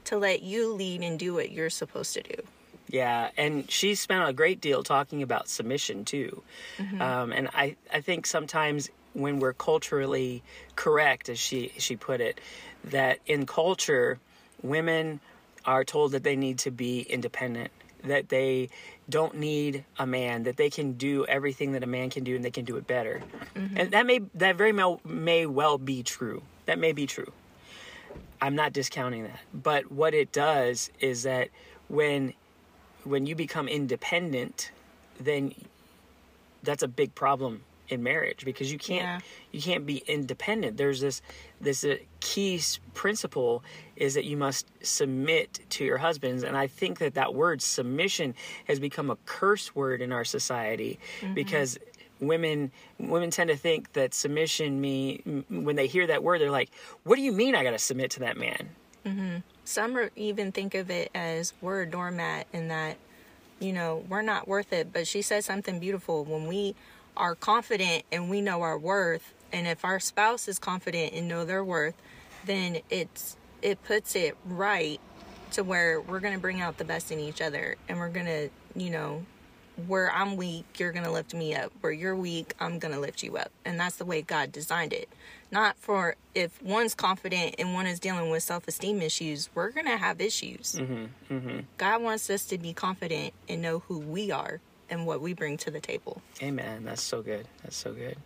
to 0.04 0.18
let 0.18 0.42
you 0.42 0.72
lead 0.72 1.02
and 1.02 1.18
do 1.18 1.34
what 1.34 1.50
you're 1.50 1.70
supposed 1.70 2.14
to 2.14 2.22
do. 2.22 2.42
Yeah, 2.88 3.30
and 3.38 3.70
she 3.70 3.94
spent 3.94 4.28
a 4.28 4.32
great 4.32 4.60
deal 4.60 4.82
talking 4.82 5.22
about 5.22 5.48
submission 5.48 6.04
too. 6.04 6.42
Um, 7.00 7.32
and 7.32 7.48
I, 7.54 7.76
I 7.92 8.02
think 8.02 8.26
sometimes 8.26 8.90
when 9.14 9.40
we're 9.40 9.54
culturally 9.54 10.42
correct, 10.76 11.28
as 11.28 11.38
she 11.38 11.72
she 11.78 11.96
put 11.96 12.20
it, 12.20 12.40
that 12.84 13.18
in 13.26 13.46
culture, 13.46 14.18
women 14.62 15.20
are 15.64 15.84
told 15.84 16.12
that 16.12 16.22
they 16.22 16.36
need 16.36 16.58
to 16.58 16.70
be 16.70 17.00
independent, 17.00 17.70
that 18.04 18.28
they 18.28 18.68
don't 19.08 19.34
need 19.36 19.84
a 19.98 20.06
man, 20.06 20.44
that 20.44 20.56
they 20.56 20.70
can 20.70 20.92
do 20.92 21.24
everything 21.26 21.72
that 21.72 21.82
a 21.82 21.86
man 21.86 22.10
can 22.10 22.24
do, 22.24 22.36
and 22.36 22.44
they 22.44 22.50
can 22.50 22.64
do 22.64 22.76
it 22.76 22.86
better. 22.86 23.22
Mm-hmm. 23.54 23.76
And 23.76 23.90
that 23.92 24.06
may 24.06 24.20
that 24.34 24.56
very 24.56 24.72
well 24.72 25.00
may 25.04 25.46
well 25.46 25.78
be 25.78 26.02
true. 26.02 26.42
That 26.66 26.78
may 26.78 26.92
be 26.92 27.06
true. 27.06 27.32
I'm 28.40 28.56
not 28.56 28.72
discounting 28.72 29.24
that. 29.24 29.40
But 29.54 29.92
what 29.92 30.14
it 30.14 30.32
does 30.32 30.90
is 31.00 31.22
that 31.22 31.48
when 31.88 32.34
when 33.04 33.26
you 33.26 33.34
become 33.34 33.68
independent, 33.68 34.70
then 35.18 35.54
that's 36.62 36.82
a 36.82 36.88
big 36.88 37.14
problem 37.14 37.62
in 37.92 38.02
marriage 38.02 38.44
because 38.44 38.72
you 38.72 38.78
can't 38.78 39.02
Yeah. 39.02 39.18
you 39.52 39.60
can't 39.60 39.86
be 39.86 39.98
independent. 40.06 40.76
There's 40.76 41.00
this 41.00 41.22
this 41.60 41.84
uh, 41.84 41.96
key 42.20 42.60
principle 42.94 43.62
is 43.96 44.14
that 44.14 44.24
you 44.24 44.36
must 44.36 44.66
submit 44.84 45.60
to 45.70 45.84
your 45.84 45.98
husbands, 45.98 46.42
and 46.42 46.56
I 46.56 46.66
think 46.66 46.98
that 46.98 47.14
that 47.14 47.34
word 47.34 47.62
submission 47.62 48.34
has 48.66 48.80
become 48.80 49.10
a 49.10 49.16
curse 49.26 49.74
word 49.74 50.02
in 50.02 50.12
our 50.12 50.24
society 50.24 50.98
because 51.34 51.78
women 52.20 52.70
women 52.98 53.30
tend 53.30 53.50
to 53.50 53.56
think 53.56 53.92
that 53.92 54.14
submission 54.14 54.80
mean 54.80 55.44
when 55.48 55.76
they 55.76 55.86
hear 55.86 56.06
that 56.06 56.22
word 56.22 56.40
they're 56.40 56.50
like, 56.50 56.70
"What 57.04 57.16
do 57.16 57.22
you 57.22 57.32
mean 57.32 57.54
I 57.54 57.62
got 57.62 57.72
to 57.72 57.78
submit 57.78 58.10
to 58.12 58.20
that 58.20 58.36
man?" 58.36 58.68
mm-hmm. 59.04 59.36
Some 59.64 60.08
even 60.16 60.50
think 60.52 60.74
of 60.74 60.90
it 60.90 61.10
as 61.14 61.52
we're 61.60 61.82
a 61.82 61.86
doormat 61.86 62.46
and 62.52 62.70
that, 62.70 62.96
you 63.60 63.72
know, 63.72 64.04
we're 64.08 64.22
not 64.22 64.48
worth 64.48 64.72
it. 64.72 64.92
But 64.92 65.06
she 65.06 65.22
said 65.22 65.44
something 65.44 65.78
beautiful. 65.78 66.24
When 66.24 66.48
we 66.48 66.74
are 67.16 67.34
confident 67.34 68.04
and 68.10 68.30
we 68.30 68.40
know 68.40 68.62
our 68.62 68.78
worth, 68.78 69.34
and 69.52 69.66
if 69.66 69.84
our 69.84 70.00
spouse 70.00 70.48
is 70.48 70.58
confident 70.58 71.12
and 71.12 71.28
know 71.28 71.44
their 71.44 71.64
worth, 71.64 71.94
then 72.46 72.78
it's 72.90 73.36
it 73.60 73.82
puts 73.84 74.16
it 74.16 74.36
right 74.44 75.00
to 75.52 75.62
where 75.62 76.00
we're 76.00 76.20
gonna 76.20 76.38
bring 76.38 76.60
out 76.60 76.78
the 76.78 76.84
best 76.84 77.12
in 77.12 77.18
each 77.20 77.40
other, 77.40 77.76
and 77.88 77.98
we're 77.98 78.08
gonna, 78.08 78.48
you 78.74 78.90
know, 78.90 79.24
where 79.86 80.12
I'm 80.12 80.36
weak, 80.36 80.64
you're 80.78 80.92
gonna 80.92 81.12
lift 81.12 81.34
me 81.34 81.54
up. 81.54 81.72
Where 81.80 81.92
you're 81.92 82.16
weak, 82.16 82.54
I'm 82.60 82.78
gonna 82.78 83.00
lift 83.00 83.22
you 83.22 83.36
up. 83.36 83.50
And 83.64 83.78
that's 83.78 83.96
the 83.96 84.04
way 84.04 84.22
God 84.22 84.52
designed 84.52 84.92
it. 84.92 85.08
Not 85.50 85.76
for 85.78 86.16
if 86.34 86.62
one's 86.62 86.94
confident 86.94 87.56
and 87.58 87.74
one 87.74 87.86
is 87.86 88.00
dealing 88.00 88.30
with 88.30 88.42
self 88.42 88.66
esteem 88.68 89.00
issues, 89.00 89.50
we're 89.54 89.70
gonna 89.70 89.96
have 89.96 90.20
issues. 90.20 90.76
Mm-hmm. 90.78 91.34
Mm-hmm. 91.34 91.60
God 91.78 92.02
wants 92.02 92.28
us 92.30 92.44
to 92.46 92.58
be 92.58 92.72
confident 92.72 93.32
and 93.48 93.62
know 93.62 93.80
who 93.80 93.98
we 93.98 94.30
are 94.30 94.60
and 94.92 95.06
what 95.06 95.22
we 95.22 95.32
bring 95.32 95.56
to 95.56 95.70
the 95.70 95.80
table. 95.80 96.20
Amen. 96.42 96.84
That's 96.84 97.02
so 97.02 97.22
good. 97.22 97.48
That's 97.62 97.76
so 97.76 97.92
good. 97.92 98.16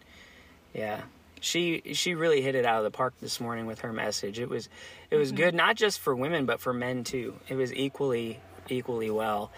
Yeah. 0.75 1.02
She 1.40 1.82
she 1.92 2.14
really 2.14 2.42
hit 2.42 2.54
it 2.54 2.64
out 2.64 2.78
of 2.78 2.85
the 2.85 2.90
park 2.90 3.14
this 3.20 3.40
morning 3.40 3.66
with 3.66 3.80
her 3.80 3.92
message. 3.92 4.40
It 4.40 4.49
was 4.49 4.68
it 5.11 5.16
was 5.16 5.28
mm-hmm. 5.28 5.37
good 5.37 5.54
not 5.54 5.76
just 5.76 6.00
for 6.00 6.14
women 6.14 6.44
but 6.44 6.61
for 6.61 6.75
men 6.75 7.04
too. 7.04 7.37
It 7.49 7.54
was 7.54 7.73
equally 7.73 8.40
equally 8.68 9.11
well. 9.11 9.52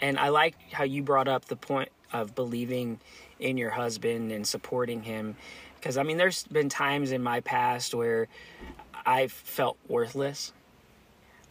And 0.00 0.18
I 0.18 0.30
like 0.30 0.56
how 0.72 0.84
you 0.84 1.02
brought 1.02 1.28
up 1.28 1.44
the 1.44 1.56
point 1.56 1.90
of 2.12 2.34
believing 2.34 3.00
in 3.38 3.58
your 3.58 3.70
husband 3.70 4.32
and 4.32 4.46
supporting 4.46 5.02
him 5.02 5.36
because 5.74 5.98
I 5.98 6.04
mean 6.04 6.16
there's 6.16 6.44
been 6.44 6.70
times 6.70 7.12
in 7.12 7.22
my 7.22 7.40
past 7.40 7.94
where 7.94 8.28
I 9.04 9.26
felt 9.26 9.76
worthless. 9.88 10.52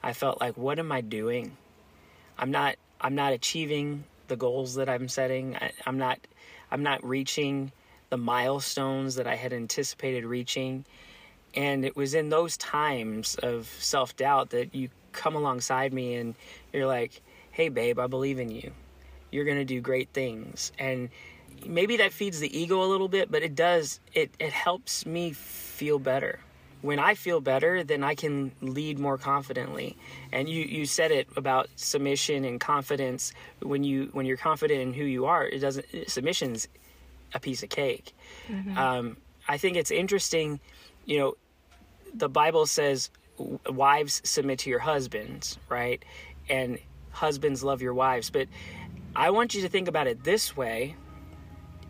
I 0.01 0.13
felt 0.13 0.41
like 0.41 0.57
what 0.57 0.79
am 0.79 0.91
I 0.91 1.01
doing? 1.01 1.57
I'm 2.39 2.49
not 2.49 2.75
I'm 2.99 3.13
not 3.13 3.33
achieving 3.33 4.05
the 4.27 4.35
goals 4.35 4.75
that 4.75 4.89
I'm 4.89 5.07
setting. 5.07 5.55
I, 5.55 5.71
I'm 5.85 5.97
not 5.97 6.19
I'm 6.71 6.83
not 6.83 7.03
reaching 7.05 7.71
the 8.09 8.17
milestones 8.17 9.15
that 9.15 9.27
I 9.27 9.35
had 9.35 9.53
anticipated 9.53 10.25
reaching. 10.25 10.85
And 11.55 11.85
it 11.85 11.95
was 11.95 12.13
in 12.13 12.29
those 12.29 12.57
times 12.57 13.35
of 13.35 13.67
self 13.79 14.15
doubt 14.15 14.49
that 14.51 14.75
you 14.75 14.89
come 15.11 15.35
alongside 15.35 15.93
me 15.93 16.15
and 16.15 16.35
you're 16.73 16.87
like, 16.87 17.21
hey, 17.51 17.69
babe, 17.69 17.99
I 17.99 18.07
believe 18.07 18.39
in 18.39 18.49
you. 18.49 18.71
You're 19.31 19.45
going 19.45 19.57
to 19.57 19.65
do 19.65 19.81
great 19.81 20.09
things. 20.13 20.71
And 20.77 21.09
maybe 21.65 21.97
that 21.97 22.11
feeds 22.11 22.39
the 22.39 22.57
ego 22.57 22.83
a 22.83 22.87
little 22.87 23.07
bit, 23.07 23.31
but 23.31 23.43
it 23.43 23.55
does, 23.55 23.99
it, 24.13 24.31
it 24.39 24.51
helps 24.51 25.05
me 25.05 25.31
feel 25.31 25.99
better. 25.99 26.39
When 26.85 26.99
I 26.99 27.15
feel 27.15 27.41
better, 27.41 27.83
then 27.83 28.03
I 28.03 28.13
can 28.15 28.51
lead 28.61 28.99
more 28.99 29.17
confidently. 29.17 29.97
And 30.31 30.47
you, 30.47 30.63
you 30.63 30.85
said 30.85 31.11
it 31.11 31.27
about 31.35 31.67
submission 31.75 32.45
and 32.45 32.59
confidence. 32.59 33.33
When 33.61 33.83
you 33.83 34.09
when 34.13 34.27
you're 34.27 34.37
confident 34.37 34.79
in 34.81 34.93
who 34.93 35.03
you 35.03 35.25
are, 35.25 35.43
it 35.47 35.59
doesn't 35.59 35.85
submission's 36.07 36.67
a 37.33 37.39
piece 37.39 37.63
of 37.63 37.69
cake. 37.69 38.13
Um, 38.77 39.17
I 39.47 39.57
think 39.57 39.77
it's 39.77 39.91
interesting, 39.91 40.59
you 41.05 41.17
know, 41.19 41.33
the 42.13 42.29
Bible 42.29 42.65
says, 42.67 43.09
wives 43.67 44.21
submit 44.23 44.59
to 44.59 44.69
your 44.69 44.79
husbands, 44.79 45.57
right? 45.69 46.03
And 46.49 46.77
husbands 47.11 47.63
love 47.63 47.81
your 47.81 47.93
wives. 47.93 48.29
But 48.29 48.47
I 49.15 49.31
want 49.31 49.55
you 49.55 49.61
to 49.63 49.69
think 49.69 49.87
about 49.87 50.07
it 50.07 50.23
this 50.23 50.55
way 50.55 50.95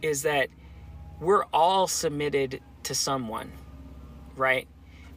is 0.02 0.24
that 0.24 0.48
we're 1.20 1.46
all 1.54 1.88
submitted 1.88 2.62
to 2.84 2.96
someone, 2.96 3.52
right? 4.38 4.68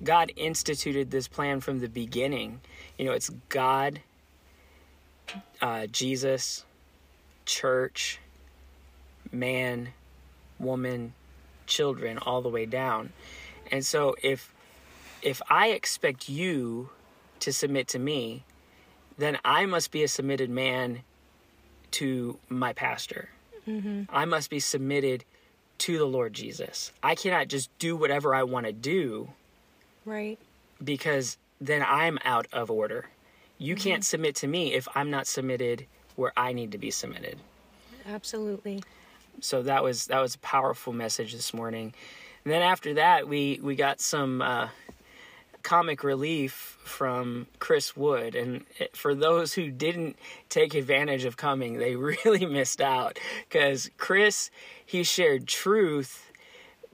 God 0.03 0.33
instituted 0.37 1.11
this 1.11 1.29
plan 1.29 1.61
from 1.61 1.81
the 1.81 1.89
beginning. 1.89 2.61
You 2.99 3.07
know, 3.07 3.13
it's 3.13 3.31
God, 3.49 4.01
uh, 5.61 5.87
Jesus, 5.87 6.65
church, 7.45 8.21
man, 9.33 9.89
woman, 10.59 11.15
children, 11.67 12.19
all 12.19 12.43
the 12.43 12.49
way 12.49 12.67
down. 12.67 13.13
And 13.71 13.85
so 13.85 14.17
if 14.23 14.53
if 15.21 15.43
I 15.51 15.69
expect 15.69 16.29
you 16.29 16.91
to 17.41 17.53
submit 17.53 17.89
to 17.89 17.99
me, 17.99 18.45
then 19.17 19.39
I 19.45 19.67
must 19.67 19.91
be 19.91 20.05
a 20.05 20.09
submitted 20.09 20.49
man 20.49 21.01
to 21.93 22.39
my 22.49 22.73
pastor. 22.73 23.31
I 24.11 24.25
must 24.25 24.49
be 24.49 24.61
submitted 24.61 25.25
to 25.79 25.99
the 25.99 26.07
Lord 26.07 26.33
Jesus. 26.33 26.93
I 27.03 27.15
cannot 27.15 27.49
just 27.49 27.77
do 27.79 27.97
whatever 27.97 28.35
I 28.35 28.45
want 28.45 28.67
to 28.67 28.73
do 28.73 29.29
Right. 30.09 30.39
because 30.83 31.37
then 31.61 31.85
I'm 31.87 32.19
out 32.25 32.47
of 32.53 32.71
order. 32.71 33.07
You 33.59 33.75
can't 33.75 34.05
submit 34.05 34.37
to 34.37 34.47
me 34.47 34.73
if 34.75 34.87
I'm 34.95 35.11
not 35.11 35.27
submitted 35.27 35.87
where 36.17 36.33
I 36.37 36.53
need 36.53 36.73
to 36.73 36.79
be 36.79 36.91
submitted. 36.91 37.37
Absolutely. 38.09 38.83
So 39.41 39.63
that 39.63 39.83
was 39.83 40.07
that 40.07 40.21
was 40.21 40.35
a 40.37 40.39
powerful 40.39 40.93
message 40.93 41.33
this 41.33 41.53
morning. 41.53 41.93
And 42.45 42.53
then 42.53 42.63
after 42.63 42.95
that, 42.95 43.29
we 43.29 43.59
we 43.63 43.75
got 43.77 44.01
some 44.01 44.41
uh, 44.41 44.69
comic 45.63 46.03
relief 46.05 46.79
from 46.85 47.47
Chris 47.59 47.97
Wood, 47.97 48.35
and 48.35 48.65
for 48.95 49.15
those 49.15 49.53
who 49.55 49.71
didn't 49.71 50.17
take 50.49 50.75
advantage 50.75 51.25
of 51.25 51.37
coming, 51.37 51.79
they 51.79 51.97
really 52.25 52.47
missed 52.47 52.81
out 52.81 53.19
because 53.49 53.91
Chris 53.99 54.51
he 54.87 55.03
shared 55.03 55.47
truth, 55.47 56.28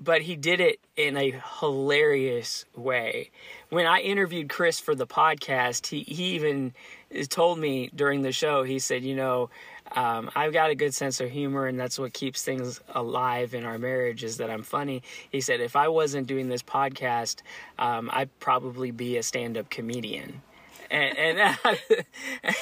but 0.00 0.22
he 0.22 0.36
did 0.36 0.60
it 0.60 0.80
in 0.96 1.16
a 1.16 1.34
hilarious 1.60 2.64
way. 2.76 3.30
When 3.68 3.86
I 3.86 4.00
interviewed 4.00 4.48
Chris 4.48 4.80
for 4.80 4.94
the 4.94 5.06
podcast, 5.06 5.86
he 5.86 6.00
he 6.02 6.34
even 6.34 6.72
told 7.28 7.58
me 7.58 7.90
during 7.94 8.22
the 8.22 8.32
show. 8.32 8.62
He 8.62 8.78
said, 8.78 9.04
you 9.04 9.14
know. 9.14 9.50
Um, 9.94 10.30
I've 10.34 10.54
got 10.54 10.70
a 10.70 10.74
good 10.74 10.94
sense 10.94 11.20
of 11.20 11.30
humor, 11.30 11.66
and 11.66 11.78
that's 11.78 11.98
what 11.98 12.14
keeps 12.14 12.42
things 12.42 12.80
alive 12.94 13.54
in 13.54 13.64
our 13.64 13.78
marriage. 13.78 14.24
Is 14.24 14.38
that 14.38 14.50
I'm 14.50 14.62
funny. 14.62 15.02
He 15.30 15.42
said, 15.42 15.60
if 15.60 15.76
I 15.76 15.88
wasn't 15.88 16.26
doing 16.26 16.48
this 16.48 16.62
podcast, 16.62 17.42
um, 17.78 18.08
I'd 18.12 18.36
probably 18.40 18.90
be 18.92 19.18
a 19.18 19.22
stand-up 19.22 19.68
comedian. 19.68 20.40
And, 20.90 21.38
and 21.38 21.78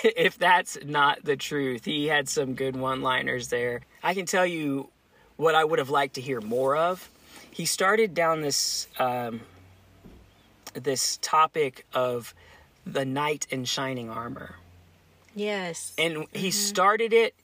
if 0.02 0.36
that's 0.36 0.78
not 0.84 1.24
the 1.24 1.36
truth, 1.36 1.84
he 1.84 2.06
had 2.06 2.28
some 2.28 2.54
good 2.54 2.76
one-liners 2.76 3.48
there. 3.48 3.82
I 4.02 4.14
can 4.14 4.26
tell 4.26 4.46
you 4.46 4.88
what 5.36 5.54
I 5.54 5.64
would 5.64 5.78
have 5.78 5.90
liked 5.90 6.14
to 6.14 6.20
hear 6.20 6.40
more 6.40 6.76
of. 6.76 7.08
He 7.52 7.66
started 7.66 8.14
down 8.14 8.40
this 8.40 8.88
um, 8.98 9.42
this 10.74 11.18
topic 11.22 11.86
of 11.92 12.34
the 12.84 13.04
knight 13.04 13.46
in 13.50 13.64
shining 13.64 14.10
armor. 14.10 14.56
Yes. 15.34 15.92
And 15.96 16.26
he 16.32 16.50
started 16.50 17.12
it, 17.12 17.34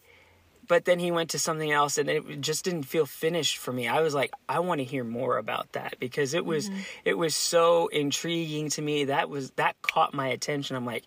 but 0.66 0.84
then 0.84 0.98
he 0.98 1.10
went 1.10 1.30
to 1.30 1.38
something 1.38 1.70
else 1.70 1.96
and 1.96 2.08
it 2.08 2.40
just 2.40 2.64
didn't 2.64 2.82
feel 2.84 3.06
finished 3.06 3.56
for 3.56 3.72
me. 3.72 3.88
I 3.88 4.00
was 4.00 4.14
like, 4.14 4.32
I 4.48 4.60
want 4.60 4.80
to 4.80 4.84
hear 4.84 5.04
more 5.04 5.38
about 5.38 5.72
that 5.72 5.96
because 5.98 6.34
it 6.34 6.44
was 6.44 6.70
it 7.04 7.16
was 7.16 7.34
so 7.34 7.88
intriguing 7.88 8.68
to 8.70 8.82
me. 8.82 9.04
That 9.04 9.30
was 9.30 9.50
that 9.52 9.80
caught 9.82 10.12
my 10.12 10.28
attention. 10.28 10.76
I'm 10.76 10.86
like, 10.86 11.04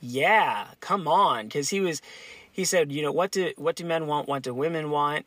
yeah, 0.00 0.68
come 0.80 1.06
on, 1.06 1.46
because 1.46 1.68
he 1.68 1.80
was 1.80 2.00
he 2.50 2.64
said, 2.64 2.90
you 2.90 3.02
know, 3.02 3.12
what 3.12 3.32
do 3.32 3.52
what 3.56 3.76
do 3.76 3.84
men 3.84 4.06
want? 4.06 4.28
What 4.28 4.42
do 4.42 4.54
women 4.54 4.90
want? 4.90 5.26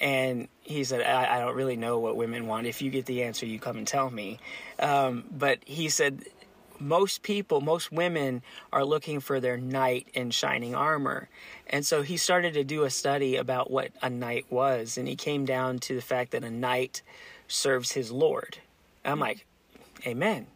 And 0.00 0.48
he 0.62 0.84
said, 0.84 1.02
I, 1.02 1.36
I 1.36 1.40
don't 1.40 1.54
really 1.54 1.76
know 1.76 1.98
what 1.98 2.16
women 2.16 2.46
want. 2.46 2.66
If 2.66 2.80
you 2.80 2.90
get 2.90 3.06
the 3.06 3.24
answer, 3.24 3.46
you 3.46 3.58
come 3.58 3.76
and 3.76 3.86
tell 3.86 4.10
me. 4.10 4.38
Um, 4.78 5.24
but 5.30 5.58
he 5.66 5.88
said, 5.88 6.24
most 6.78 7.22
people, 7.22 7.60
most 7.60 7.92
women 7.92 8.42
are 8.72 8.84
looking 8.84 9.20
for 9.20 9.40
their 9.40 9.58
knight 9.58 10.08
in 10.14 10.30
shining 10.30 10.74
armor. 10.74 11.28
And 11.68 11.84
so 11.84 12.00
he 12.02 12.16
started 12.16 12.54
to 12.54 12.64
do 12.64 12.84
a 12.84 12.90
study 12.90 13.36
about 13.36 13.70
what 13.70 13.90
a 14.00 14.08
knight 14.08 14.46
was. 14.48 14.96
And 14.96 15.06
he 15.06 15.16
came 15.16 15.44
down 15.44 15.78
to 15.80 15.94
the 15.94 16.00
fact 16.00 16.30
that 16.30 16.44
a 16.44 16.50
knight 16.50 17.02
serves 17.46 17.92
his 17.92 18.10
Lord. 18.10 18.58
I'm 19.04 19.20
like, 19.20 19.44
Amen. 20.06 20.46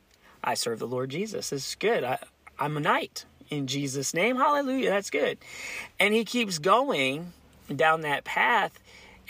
I 0.43 0.55
serve 0.55 0.79
the 0.79 0.87
Lord 0.87 1.11
Jesus. 1.11 1.51
This 1.51 1.69
is 1.69 1.75
good. 1.75 2.05
I, 2.05 2.19
I'm 2.59 2.77
a 2.77 2.81
knight 2.81 3.25
in 3.51 3.67
Jesus' 3.67 4.15
name. 4.15 4.37
Hallelujah. 4.37 4.91
That's 4.91 5.11
good. 5.11 5.39
And 5.99 6.15
he 6.15 6.25
keeps 6.25 6.59
going 6.59 7.33
down 7.75 8.03
that 8.03 8.25
path. 8.25 8.79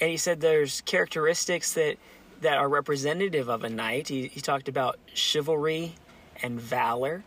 And 0.00 0.10
he 0.10 0.16
said 0.16 0.40
there's 0.40 0.80
characteristics 0.82 1.72
that, 1.74 1.96
that 2.40 2.58
are 2.58 2.68
representative 2.68 3.48
of 3.48 3.64
a 3.64 3.68
knight. 3.68 4.08
He, 4.08 4.26
he 4.26 4.40
talked 4.40 4.68
about 4.68 4.98
chivalry 5.14 5.94
and 6.42 6.60
valor. 6.60 7.22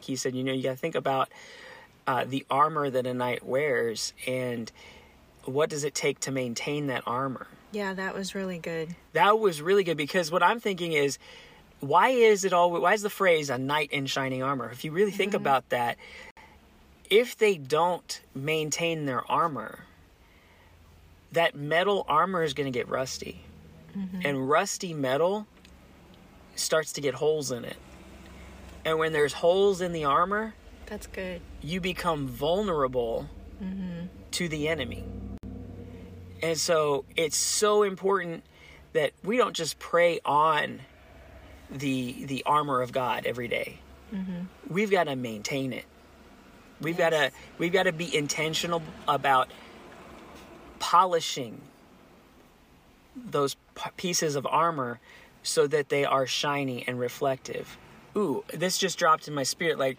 He 0.00 0.16
said, 0.16 0.34
you 0.34 0.42
know, 0.42 0.52
you 0.52 0.62
got 0.62 0.70
to 0.70 0.76
think 0.76 0.94
about 0.94 1.28
uh, 2.06 2.24
the 2.24 2.44
armor 2.50 2.90
that 2.90 3.06
a 3.06 3.14
knight 3.14 3.44
wears 3.44 4.12
and 4.26 4.72
what 5.44 5.70
does 5.70 5.84
it 5.84 5.94
take 5.94 6.20
to 6.20 6.30
maintain 6.32 6.88
that 6.88 7.02
armor. 7.06 7.46
yeah, 7.72 7.94
that 7.94 8.14
was 8.14 8.34
really 8.34 8.58
good. 8.58 8.94
That 9.12 9.38
was 9.38 9.62
really 9.62 9.84
good 9.84 9.96
because 9.96 10.30
what 10.30 10.42
I'm 10.42 10.60
thinking 10.60 10.92
is, 10.92 11.18
why 11.80 12.08
is 12.10 12.44
it 12.44 12.52
all? 12.52 12.72
Why 12.72 12.92
is 12.92 13.02
the 13.02 13.10
phrase 13.10 13.48
"a 13.48 13.56
knight 13.56 13.90
in 13.90 14.04
shining 14.06 14.42
armor"? 14.42 14.70
If 14.70 14.84
you 14.84 14.92
really 14.92 15.12
think 15.12 15.32
about 15.32 15.68
that, 15.70 15.96
if 17.08 17.38
they 17.38 17.56
don't 17.56 18.20
maintain 18.34 19.06
their 19.06 19.28
armor, 19.30 19.86
that 21.32 21.54
metal 21.54 22.04
armor 22.08 22.42
is 22.42 22.54
going 22.54 22.70
to 22.70 22.76
get 22.76 22.88
rusty, 22.88 23.44
mm-hmm. 23.96 24.20
and 24.24 24.48
rusty 24.48 24.94
metal 24.94 25.46
starts 26.54 26.92
to 26.92 27.00
get 27.00 27.14
holes 27.14 27.50
in 27.50 27.64
it. 27.64 27.76
And 28.84 28.98
when 28.98 29.12
there's 29.12 29.32
holes 29.32 29.80
in 29.80 29.92
the 29.92 30.04
armor, 30.04 30.54
That's 30.86 31.06
good. 31.06 31.40
you 31.60 31.80
become 31.80 32.26
vulnerable 32.26 33.28
mm-hmm. 33.62 34.06
to 34.32 34.48
the 34.48 34.68
enemy. 34.68 35.04
And 36.42 36.56
so 36.58 37.04
it's 37.16 37.36
so 37.36 37.82
important 37.82 38.44
that 38.92 39.12
we 39.22 39.36
don't 39.36 39.54
just 39.54 39.78
pray 39.78 40.20
on 40.24 40.80
the 41.70 42.24
the 42.24 42.42
armor 42.44 42.82
of 42.82 42.92
God 42.92 43.26
every 43.26 43.46
day. 43.46 43.78
Mm-hmm. 44.12 44.72
We've 44.72 44.90
got 44.90 45.04
to 45.04 45.16
maintain 45.16 45.72
it. 45.72 45.84
We've 46.80 46.96
got 46.96 47.10
to 47.10 47.30
we've 47.58 47.72
got 47.72 47.84
to 47.84 47.92
be 47.92 48.14
intentional 48.16 48.82
about 49.06 49.50
polishing 50.80 51.60
those 53.14 53.54
pieces 53.96 54.34
of 54.34 54.46
armor 54.46 54.98
so 55.42 55.66
that 55.68 55.88
they 55.88 56.04
are 56.04 56.26
shiny 56.26 56.84
and 56.88 56.98
reflective. 56.98 57.78
Ooh, 58.16 58.44
this 58.52 58.76
just 58.76 58.98
dropped 58.98 59.28
in 59.28 59.34
my 59.34 59.44
spirit 59.44 59.78
like 59.78 59.98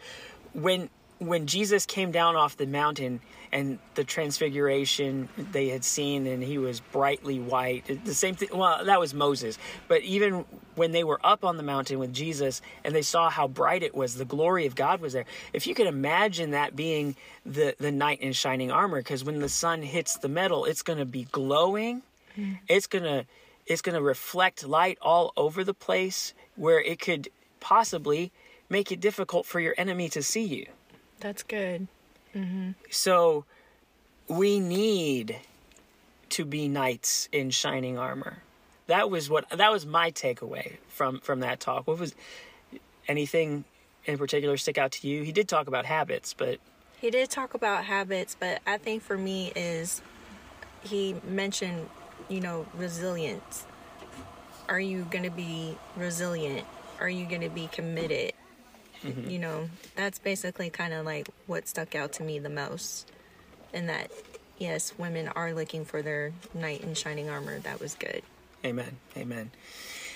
when 0.54 0.90
when 1.22 1.46
Jesus 1.46 1.86
came 1.86 2.12
down 2.12 2.36
off 2.36 2.58
the 2.58 2.66
mountain 2.66 3.20
and 3.52 3.78
the 3.94 4.04
transfiguration 4.04 5.30
they 5.52 5.68
had 5.68 5.84
seen 5.84 6.26
and 6.26 6.42
he 6.42 6.58
was 6.58 6.80
brightly 6.80 7.40
white 7.40 7.86
the 8.06 8.14
same 8.16 8.34
thing 8.34 8.50
well 8.52 8.84
that 8.84 9.00
was 9.00 9.14
Moses. 9.14 9.60
But 9.88 10.02
even 10.02 10.46
when 10.74 10.94
they 10.94 11.04
were 11.04 11.20
up 11.24 11.46
on 11.46 11.58
the 11.58 11.64
mountain 11.64 12.00
with 12.00 12.12
Jesus 12.12 12.64
and 12.84 12.96
they 12.96 13.04
saw 13.04 13.30
how 13.30 13.48
bright 13.48 13.84
it 13.84 13.94
was 13.94 14.16
the 14.16 14.26
glory 14.26 14.66
of 14.66 14.74
God 14.74 15.00
was 15.00 15.14
there. 15.14 15.26
If 15.54 15.68
you 15.68 15.76
could 15.76 15.86
imagine 15.86 16.52
that 16.52 16.76
being 16.76 17.16
the 17.46 17.76
the 17.78 17.92
knight 17.92 18.20
in 18.22 18.34
shining 18.34 18.72
armor 18.72 18.98
because 18.98 19.24
when 19.24 19.40
the 19.40 19.50
sun 19.50 19.84
hits 19.84 20.18
the 20.18 20.30
metal 20.30 20.66
it's 20.66 20.82
going 20.82 21.00
to 21.00 21.06
be 21.06 21.28
glowing. 21.32 22.02
Mm. 22.36 22.58
It's 22.68 22.88
going 22.88 23.04
to 23.04 23.28
it's 23.68 23.84
going 23.84 23.96
to 23.96 24.02
reflect 24.02 24.66
light 24.66 24.98
all 25.04 25.34
over 25.38 25.64
the 25.64 25.76
place 25.76 26.34
where 26.56 26.82
it 26.82 27.00
could 27.00 27.30
possibly 27.60 28.32
make 28.70 28.92
it 28.92 29.00
difficult 29.00 29.46
for 29.46 29.60
your 29.60 29.76
enemy 29.78 30.10
to 30.10 30.24
see 30.24 30.44
you 30.44 30.66
That's 31.22 31.44
good. 31.44 31.88
Mm-hmm. 32.36 32.72
so 32.90 33.44
we 34.30 34.62
need 34.62 35.36
to 36.30 36.46
be 36.46 36.70
knights 36.70 37.28
in 37.34 37.50
shining 37.50 37.98
armor. 37.98 38.38
That 38.88 39.10
was 39.10 39.30
what 39.30 39.50
that 39.50 39.72
was 39.72 39.86
my 39.86 40.12
takeaway 40.12 40.78
from 40.88 41.20
from 41.20 41.42
that 41.42 41.60
talk. 41.60 41.88
What 41.88 42.00
was 42.00 42.16
anything 43.08 43.66
in 44.06 44.18
particular 44.18 44.56
stick 44.56 44.78
out 44.78 44.94
to 44.94 45.08
you? 45.08 45.24
He 45.24 45.32
did 45.34 45.50
talk 45.50 45.68
about 45.68 45.86
habits, 45.86 46.34
but 46.34 46.60
He 47.02 47.10
did 47.12 47.30
talk 47.30 47.54
about 47.54 47.84
habits, 47.86 48.36
but 48.40 48.62
I 48.66 48.78
think 48.78 49.04
for 49.04 49.18
me 49.18 49.52
is 49.56 50.02
he 50.84 51.16
mentioned, 51.28 51.90
you 52.30 52.40
know, 52.40 52.66
resilience. 52.76 53.66
Are 54.70 54.80
you 54.80 55.06
going 55.12 55.24
to 55.26 55.32
be 55.32 55.78
resilient? 55.98 56.66
Are 57.00 57.10
you 57.10 57.26
going 57.26 57.42
to 57.42 57.50
be 57.50 57.68
committed? 57.68 58.34
You 59.04 59.40
know, 59.40 59.70
that's 59.96 60.20
basically 60.20 60.70
kind 60.70 60.94
of 60.94 61.06
like 61.06 61.30
what 61.48 61.68
stuck 61.68 61.96
out 61.96 62.14
to 62.14 62.24
me 62.24 62.40
the 62.40 62.50
most. 62.50 63.12
And 63.74 63.90
that, 63.90 64.12
yes, 64.58 64.94
women 64.98 65.28
are 65.30 65.54
looking 65.54 65.86
for 65.86 66.02
their 66.02 66.34
knight 66.54 66.82
in 66.82 66.94
shining 66.94 67.30
armor. 67.30 67.60
That 67.60 67.80
was 67.80 67.96
good. 67.96 68.22
Amen. 68.64 68.98
Amen. 69.18 69.52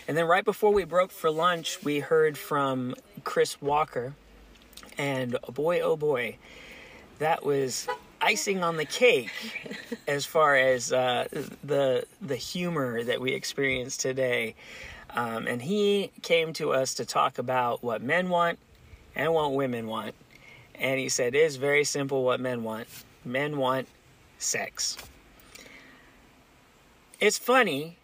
And 0.07 0.15
then 0.15 0.25
right 0.27 0.45
before 0.45 0.71
we 0.71 0.83
broke 0.83 1.11
for 1.11 1.31
lunch, 1.31 1.83
we 1.83 1.99
heard 1.99 2.37
from 2.37 2.95
Chris 3.23 3.59
Walker. 3.61 4.13
And 4.97 5.37
boy, 5.51 5.81
oh 5.81 5.97
boy, 5.97 6.37
that 7.19 7.43
was 7.43 7.87
icing 8.21 8.63
on 8.63 8.77
the 8.77 8.85
cake 8.85 9.31
as 10.07 10.25
far 10.25 10.55
as 10.55 10.93
uh, 10.93 11.27
the 11.63 12.05
the 12.21 12.35
humor 12.35 13.03
that 13.03 13.19
we 13.19 13.33
experienced 13.33 14.01
today. 14.01 14.55
Um, 15.09 15.47
and 15.47 15.61
he 15.61 16.11
came 16.21 16.53
to 16.53 16.71
us 16.73 16.95
to 16.95 17.05
talk 17.05 17.37
about 17.37 17.83
what 17.83 18.01
men 18.01 18.29
want 18.29 18.59
and 19.15 19.33
what 19.33 19.53
women 19.53 19.87
want. 19.87 20.15
And 20.75 20.99
he 20.99 21.09
said, 21.09 21.35
It 21.35 21.41
is 21.41 21.55
very 21.55 21.83
simple 21.83 22.23
what 22.23 22.39
men 22.39 22.63
want. 22.63 22.87
Men 23.23 23.57
want 23.57 23.87
sex. 24.37 24.97
It's 27.19 27.37
funny 27.37 27.97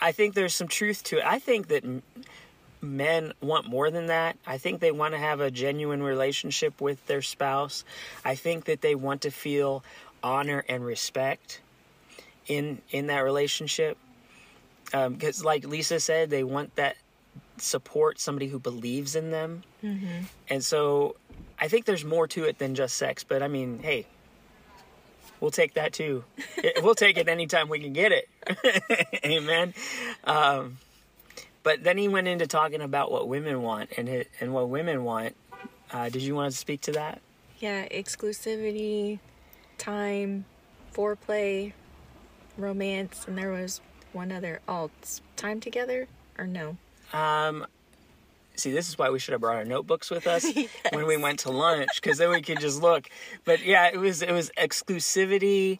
I 0.00 0.12
think 0.12 0.34
there's 0.34 0.54
some 0.54 0.68
truth 0.68 1.04
to 1.04 1.18
it. 1.18 1.24
I 1.26 1.38
think 1.38 1.68
that 1.68 1.84
men 2.80 3.32
want 3.42 3.68
more 3.68 3.90
than 3.90 4.06
that. 4.06 4.38
I 4.46 4.56
think 4.56 4.80
they 4.80 4.92
want 4.92 5.12
to 5.12 5.18
have 5.18 5.40
a 5.40 5.50
genuine 5.50 6.02
relationship 6.02 6.80
with 6.80 7.04
their 7.06 7.22
spouse. 7.22 7.84
I 8.24 8.34
think 8.34 8.64
that 8.64 8.80
they 8.80 8.94
want 8.94 9.22
to 9.22 9.30
feel 9.30 9.84
honor 10.22 10.64
and 10.68 10.84
respect 10.84 11.60
in 12.46 12.80
in 12.90 13.08
that 13.08 13.20
relationship. 13.20 13.98
Um, 14.92 15.14
because, 15.14 15.44
like 15.44 15.64
Lisa 15.66 16.00
said, 16.00 16.30
they 16.30 16.42
want 16.42 16.74
that 16.76 16.96
support, 17.60 18.18
somebody 18.20 18.48
who 18.48 18.58
believes 18.58 19.14
in 19.16 19.30
them. 19.30 19.62
And 20.48 20.64
so, 20.64 21.16
I 21.58 21.68
think 21.68 21.84
there's 21.84 22.04
more 22.04 22.26
to 22.28 22.44
it 22.44 22.58
than 22.58 22.74
just 22.74 22.96
sex. 22.96 23.24
But 23.24 23.42
I 23.42 23.48
mean, 23.48 23.80
hey, 23.80 24.06
we'll 25.40 25.50
take 25.50 25.74
that 25.74 25.92
too. 25.92 26.24
We'll 26.82 26.94
take 26.94 27.16
it 27.16 27.28
anytime 27.28 27.68
we 27.68 27.80
can 27.80 27.92
get 27.92 28.12
it. 28.12 28.28
Amen. 29.24 29.74
Um, 30.24 30.78
but 31.62 31.82
then 31.82 31.98
he 31.98 32.08
went 32.08 32.28
into 32.28 32.46
talking 32.46 32.80
about 32.80 33.10
what 33.10 33.28
women 33.28 33.62
want 33.62 33.90
and 33.96 34.08
it, 34.08 34.30
and 34.40 34.52
what 34.52 34.68
women 34.68 35.04
want. 35.04 35.36
Uh, 35.92 36.08
did 36.08 36.22
you 36.22 36.34
want 36.34 36.52
to 36.52 36.56
speak 36.56 36.82
to 36.82 36.92
that? 36.92 37.20
Yeah, 37.58 37.86
exclusivity, 37.88 39.18
time, 39.78 40.44
foreplay, 40.94 41.72
romance, 42.56 43.24
and 43.26 43.36
there 43.36 43.50
was 43.50 43.80
one 44.12 44.32
other. 44.32 44.60
Oh, 44.68 44.90
time 45.36 45.60
together 45.60 46.08
or 46.38 46.46
no? 46.46 46.76
Um, 47.12 47.66
see, 48.56 48.70
this 48.72 48.88
is 48.88 48.98
why 48.98 49.10
we 49.10 49.18
should 49.18 49.32
have 49.32 49.40
brought 49.40 49.56
our 49.56 49.64
notebooks 49.64 50.10
with 50.10 50.26
us 50.26 50.46
when 50.92 51.06
we 51.06 51.16
went 51.16 51.40
to 51.40 51.50
lunch, 51.50 51.88
because 52.00 52.18
then 52.18 52.30
we 52.30 52.40
could 52.42 52.60
just 52.60 52.80
look. 52.82 53.08
But 53.44 53.64
yeah, 53.64 53.88
it 53.92 53.98
was 53.98 54.22
it 54.22 54.32
was 54.32 54.50
exclusivity. 54.56 55.78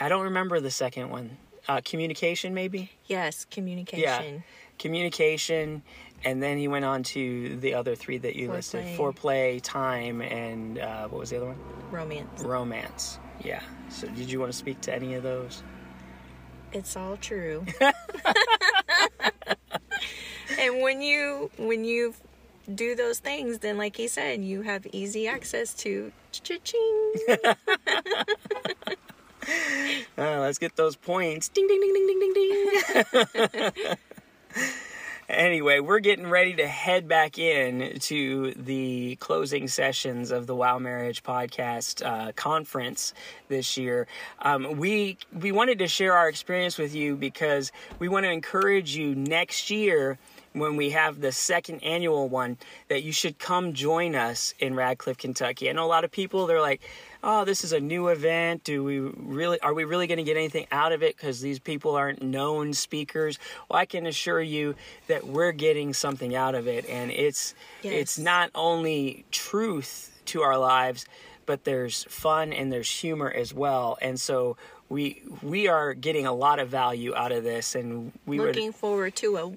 I 0.00 0.08
don't 0.08 0.24
remember 0.24 0.60
the 0.60 0.70
second 0.70 1.10
one. 1.10 1.36
Uh, 1.68 1.80
communication, 1.84 2.54
maybe. 2.54 2.90
Yes, 3.06 3.44
communication. 3.50 4.02
Yeah. 4.34 4.40
communication 4.78 5.82
and 6.24 6.42
then 6.42 6.58
he 6.58 6.68
went 6.68 6.84
on 6.84 7.02
to 7.02 7.56
the 7.56 7.72
other 7.74 7.94
three 7.94 8.18
that 8.18 8.36
you 8.36 8.50
listed 8.50 8.84
foreplay 8.98 9.60
time 9.62 10.20
and 10.20 10.78
uh, 10.78 11.06
what 11.08 11.18
was 11.18 11.30
the 11.30 11.36
other 11.36 11.46
one 11.46 11.56
Romance. 11.90 12.42
romance 12.42 13.18
yeah 13.42 13.62
so 13.88 14.06
did 14.08 14.30
you 14.30 14.38
want 14.40 14.50
to 14.52 14.56
speak 14.56 14.80
to 14.82 14.94
any 14.94 15.14
of 15.14 15.22
those 15.22 15.62
It's 16.72 16.96
all 16.96 17.16
true. 17.18 17.64
and 20.70 20.82
when 20.82 21.02
you 21.02 21.50
when 21.56 21.84
you 21.84 22.14
do 22.74 22.94
those 22.94 23.18
things, 23.18 23.58
then 23.58 23.76
like 23.76 23.96
he 23.96 24.08
said, 24.08 24.42
you 24.44 24.62
have 24.62 24.86
easy 24.92 25.26
access 25.26 25.74
to 25.74 26.12
cha-ching. 26.32 27.12
Uh, 30.18 30.38
let's 30.40 30.58
get 30.58 30.76
those 30.76 30.96
points. 30.96 31.48
Ding, 31.48 31.66
ding, 31.66 31.80
ding, 31.80 31.94
ding, 31.94 32.20
ding, 32.20 32.32
ding, 32.34 33.72
ding. 33.72 33.96
anyway, 35.30 35.80
we're 35.80 36.00
getting 36.00 36.28
ready 36.28 36.54
to 36.54 36.68
head 36.68 37.08
back 37.08 37.38
in 37.38 37.98
to 38.00 38.52
the 38.54 39.16
closing 39.16 39.66
sessions 39.66 40.30
of 40.30 40.46
the 40.46 40.54
Wow 40.54 40.78
Marriage 40.78 41.22
Podcast 41.22 42.04
uh, 42.04 42.32
conference 42.32 43.14
this 43.48 43.76
year. 43.78 44.06
Um, 44.42 44.76
we 44.76 45.16
we 45.32 45.52
wanted 45.52 45.78
to 45.78 45.88
share 45.88 46.14
our 46.14 46.28
experience 46.28 46.76
with 46.76 46.94
you 46.94 47.16
because 47.16 47.72
we 47.98 48.08
want 48.08 48.24
to 48.24 48.30
encourage 48.30 48.94
you 48.94 49.14
next 49.14 49.70
year 49.70 50.18
when 50.52 50.76
we 50.76 50.90
have 50.90 51.20
the 51.20 51.32
second 51.32 51.82
annual 51.82 52.28
one 52.28 52.58
that 52.88 53.02
you 53.02 53.12
should 53.12 53.38
come 53.38 53.72
join 53.72 54.14
us 54.14 54.52
in 54.58 54.74
Radcliff, 54.74 55.16
Kentucky. 55.16 55.70
I 55.70 55.72
know 55.72 55.84
a 55.84 55.86
lot 55.86 56.04
of 56.04 56.10
people 56.10 56.46
they're 56.46 56.60
like, 56.60 56.80
"Oh, 57.22 57.44
this 57.44 57.62
is 57.64 57.72
a 57.72 57.80
new 57.80 58.08
event. 58.08 58.64
Do 58.64 58.82
we 58.82 58.98
really 58.98 59.60
are 59.60 59.74
we 59.74 59.84
really 59.84 60.06
going 60.06 60.18
to 60.18 60.24
get 60.24 60.36
anything 60.36 60.66
out 60.72 60.92
of 60.92 61.02
it 61.02 61.16
because 61.16 61.40
these 61.40 61.58
people 61.58 61.94
aren't 61.94 62.22
known 62.22 62.72
speakers?" 62.72 63.38
Well, 63.68 63.78
I 63.78 63.86
can 63.86 64.06
assure 64.06 64.42
you 64.42 64.74
that 65.06 65.26
we're 65.26 65.52
getting 65.52 65.94
something 65.94 66.34
out 66.34 66.54
of 66.54 66.66
it 66.66 66.88
and 66.88 67.10
it's 67.10 67.54
Yes. 67.82 67.94
it's 67.94 68.18
not 68.18 68.50
only 68.54 69.24
truth 69.30 70.20
to 70.26 70.42
our 70.42 70.58
lives, 70.58 71.06
but 71.46 71.64
there's 71.64 72.04
fun 72.04 72.52
and 72.52 72.72
there's 72.72 72.90
humor 72.90 73.30
as 73.30 73.54
well. 73.54 73.98
And 74.02 74.18
so 74.20 74.56
we 74.88 75.22
we 75.42 75.68
are 75.68 75.94
getting 75.94 76.26
a 76.26 76.32
lot 76.32 76.58
of 76.58 76.68
value 76.68 77.14
out 77.14 77.32
of 77.32 77.44
this 77.44 77.74
and 77.74 78.12
we 78.26 78.38
Looking 78.38 78.72
forward 78.72 79.14
to 79.16 79.36
a 79.36 79.46
wow 79.46 79.56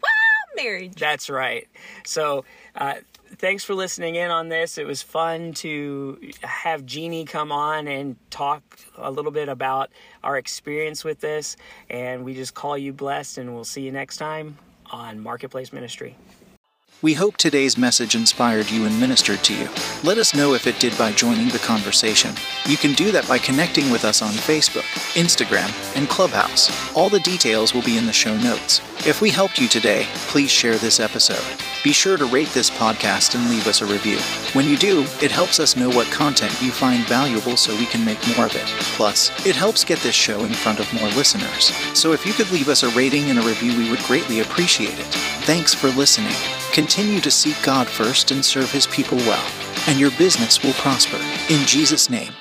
marriage. 0.56 0.96
that's 0.96 1.30
right. 1.30 1.68
So, 2.06 2.46
uh, 2.76 2.96
thanks 3.36 3.64
for 3.64 3.74
listening 3.74 4.16
in 4.16 4.32
on 4.32 4.50
this. 4.50 4.78
It 4.78 4.86
was 4.86 5.02
fun 5.02 5.54
to 5.56 6.20
have 6.42 6.86
Jeannie 6.86 7.26
come 7.26 7.52
on 7.52 7.88
and 7.88 8.16
talk 8.30 8.64
a 8.98 9.12
little 9.12 9.32
bit 9.32 9.50
about 9.50 9.92
our 10.24 10.38
experience 10.38 11.04
with 11.04 11.20
this. 11.20 11.58
And 11.90 12.24
we 12.24 12.34
just 12.34 12.54
call 12.54 12.78
you 12.78 12.94
blessed, 12.94 13.38
and 13.38 13.54
we'll 13.54 13.64
see 13.64 13.82
you 13.82 13.92
next 13.92 14.18
time 14.18 14.58
on 14.92 15.20
Marketplace 15.20 15.74
Ministry. 15.74 16.16
We 17.02 17.14
hope 17.14 17.36
today's 17.36 17.78
message 17.78 18.16
inspired 18.16 18.72
you 18.72 18.86
and 18.86 18.98
ministered 18.98 19.44
to 19.44 19.54
you. 19.54 19.68
Let 20.06 20.18
us 20.18 20.34
know 20.34 20.54
if 20.54 20.68
it 20.68 20.80
did 20.80 20.98
by 20.98 21.12
joining 21.12 21.50
the 21.50 21.60
conversation. 21.60 22.34
You 22.66 22.78
can 22.78 22.94
do 22.94 23.12
that 23.12 23.28
by 23.28 23.40
connecting 23.40 23.92
with 23.92 24.06
us 24.06 24.22
on 24.22 24.30
Facebook, 24.30 24.86
Instagram, 25.22 25.70
and 25.98 26.08
Clubhouse. 26.08 26.72
All 26.96 27.10
the 27.10 27.20
details 27.20 27.74
will 27.74 27.82
be 27.82 27.98
in 27.98 28.06
the 28.06 28.14
show 28.14 28.38
notes. 28.38 28.80
If 29.06 29.20
we 29.20 29.32
helped 29.32 29.60
you 29.60 29.68
today, 29.68 30.08
please 30.28 30.50
share 30.50 30.78
this 30.78 31.02
episode. 31.02 31.44
Be 31.84 31.92
sure 31.92 32.16
to 32.16 32.24
rate 32.24 32.48
this 32.54 32.70
podcast 32.70 33.36
and 33.36 33.50
leave 33.50 33.68
us 33.68 33.82
a 33.82 33.86
review. 33.86 34.18
When 34.54 34.66
you 34.66 34.78
do, 34.78 35.02
it 35.22 35.30
helps 35.30 35.60
us 35.60 35.76
know 35.76 35.90
what 35.90 36.10
content 36.10 36.62
you 36.62 36.72
find 36.72 37.06
valuable 37.06 37.58
so 37.58 37.76
we 37.76 37.86
can 37.86 38.06
make 38.06 38.26
more 38.38 38.46
of 38.46 38.56
it. 38.56 38.66
Plus, 38.96 39.30
it 39.46 39.58
helps 39.58 39.84
get 39.84 40.00
this 40.00 40.16
show 40.16 40.46
in 40.46 40.54
front 40.54 40.80
of 40.80 40.94
more 40.94 41.10
listeners. 41.10 41.66
So 41.94 42.14
if 42.14 42.26
you 42.26 42.32
could 42.32 42.50
leave 42.52 42.70
us 42.70 42.84
a 42.84 42.90
rating 42.92 43.30
and 43.30 43.40
a 43.40 43.42
review, 43.42 43.78
we 43.78 43.90
would 43.90 44.00
greatly 44.04 44.40
appreciate 44.40 44.98
it. 44.98 45.14
Thanks 45.44 45.74
for 45.74 45.90
listening. 45.90 46.32
Continue 46.72 47.20
to 47.20 47.32
seek 47.32 47.62
God 47.62 47.90
first 47.90 48.32
and 48.32 48.44
serve 48.44 48.72
His 48.72 48.88
people 48.88 49.18
well, 49.18 49.46
and 49.86 50.00
your 50.00 50.12
business 50.12 50.64
will 50.64 50.74
prosper. 50.74 51.18
In 51.54 51.68
Jesus' 51.68 52.10
name. 52.10 52.32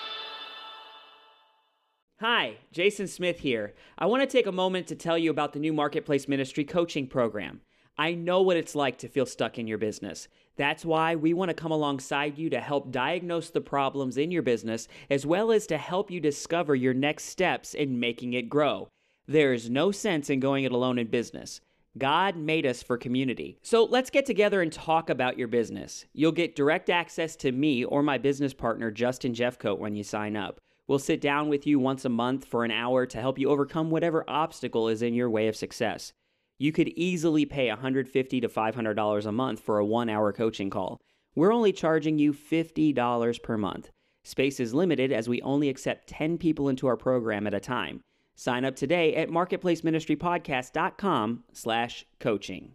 Hi, 2.22 2.58
Jason 2.70 3.08
Smith 3.08 3.40
here. 3.40 3.74
I 3.98 4.06
want 4.06 4.22
to 4.22 4.28
take 4.28 4.46
a 4.46 4.52
moment 4.52 4.86
to 4.86 4.94
tell 4.94 5.18
you 5.18 5.28
about 5.28 5.52
the 5.52 5.58
new 5.58 5.72
Marketplace 5.72 6.28
Ministry 6.28 6.64
coaching 6.64 7.08
program. 7.08 7.62
I 7.98 8.14
know 8.14 8.42
what 8.42 8.56
it's 8.56 8.76
like 8.76 8.96
to 8.98 9.08
feel 9.08 9.26
stuck 9.26 9.58
in 9.58 9.66
your 9.66 9.78
business. 9.78 10.28
That's 10.54 10.84
why 10.84 11.16
we 11.16 11.34
want 11.34 11.48
to 11.48 11.54
come 11.54 11.72
alongside 11.72 12.38
you 12.38 12.48
to 12.50 12.60
help 12.60 12.92
diagnose 12.92 13.50
the 13.50 13.60
problems 13.60 14.18
in 14.18 14.30
your 14.30 14.42
business 14.42 14.86
as 15.10 15.26
well 15.26 15.50
as 15.50 15.66
to 15.66 15.76
help 15.76 16.12
you 16.12 16.20
discover 16.20 16.76
your 16.76 16.94
next 16.94 17.24
steps 17.24 17.74
in 17.74 17.98
making 17.98 18.34
it 18.34 18.48
grow. 18.48 18.88
There 19.26 19.52
is 19.52 19.68
no 19.68 19.90
sense 19.90 20.30
in 20.30 20.38
going 20.38 20.62
it 20.62 20.70
alone 20.70 21.00
in 21.00 21.08
business. 21.08 21.60
God 21.98 22.36
made 22.36 22.66
us 22.66 22.84
for 22.84 22.96
community. 22.96 23.58
So 23.62 23.82
let's 23.82 24.10
get 24.10 24.26
together 24.26 24.62
and 24.62 24.72
talk 24.72 25.10
about 25.10 25.38
your 25.38 25.48
business. 25.48 26.06
You'll 26.12 26.30
get 26.30 26.54
direct 26.54 26.88
access 26.88 27.34
to 27.34 27.50
me 27.50 27.84
or 27.84 28.00
my 28.00 28.16
business 28.16 28.54
partner, 28.54 28.92
Justin 28.92 29.34
Jeffcoat, 29.34 29.80
when 29.80 29.96
you 29.96 30.04
sign 30.04 30.36
up. 30.36 30.60
We'll 30.88 30.98
sit 30.98 31.20
down 31.20 31.48
with 31.48 31.66
you 31.66 31.78
once 31.78 32.04
a 32.04 32.08
month 32.08 32.44
for 32.44 32.64
an 32.64 32.70
hour 32.70 33.06
to 33.06 33.20
help 33.20 33.38
you 33.38 33.48
overcome 33.48 33.90
whatever 33.90 34.28
obstacle 34.28 34.88
is 34.88 35.02
in 35.02 35.14
your 35.14 35.30
way 35.30 35.48
of 35.48 35.56
success. 35.56 36.12
You 36.58 36.72
could 36.72 36.88
easily 36.88 37.44
pay 37.44 37.68
$150 37.68 38.40
to 38.40 38.48
$500 38.48 39.26
a 39.26 39.32
month 39.32 39.60
for 39.60 39.78
a 39.78 39.84
one 39.84 40.08
hour 40.08 40.32
coaching 40.32 40.70
call. 40.70 41.00
We're 41.34 41.52
only 41.52 41.72
charging 41.72 42.18
you 42.18 42.32
$50 42.32 43.42
per 43.42 43.58
month. 43.58 43.90
Space 44.22 44.60
is 44.60 44.72
limited 44.72 45.10
as 45.10 45.28
we 45.28 45.42
only 45.42 45.68
accept 45.68 46.06
10 46.08 46.38
people 46.38 46.68
into 46.68 46.86
our 46.86 46.96
program 46.96 47.48
at 47.48 47.54
a 47.54 47.60
time. 47.60 48.00
Sign 48.36 48.64
up 48.64 48.76
today 48.76 49.16
at 49.16 49.28
marketplaceministrypodcast.com 49.28 51.44
slash 51.52 52.06
coaching. 52.20 52.70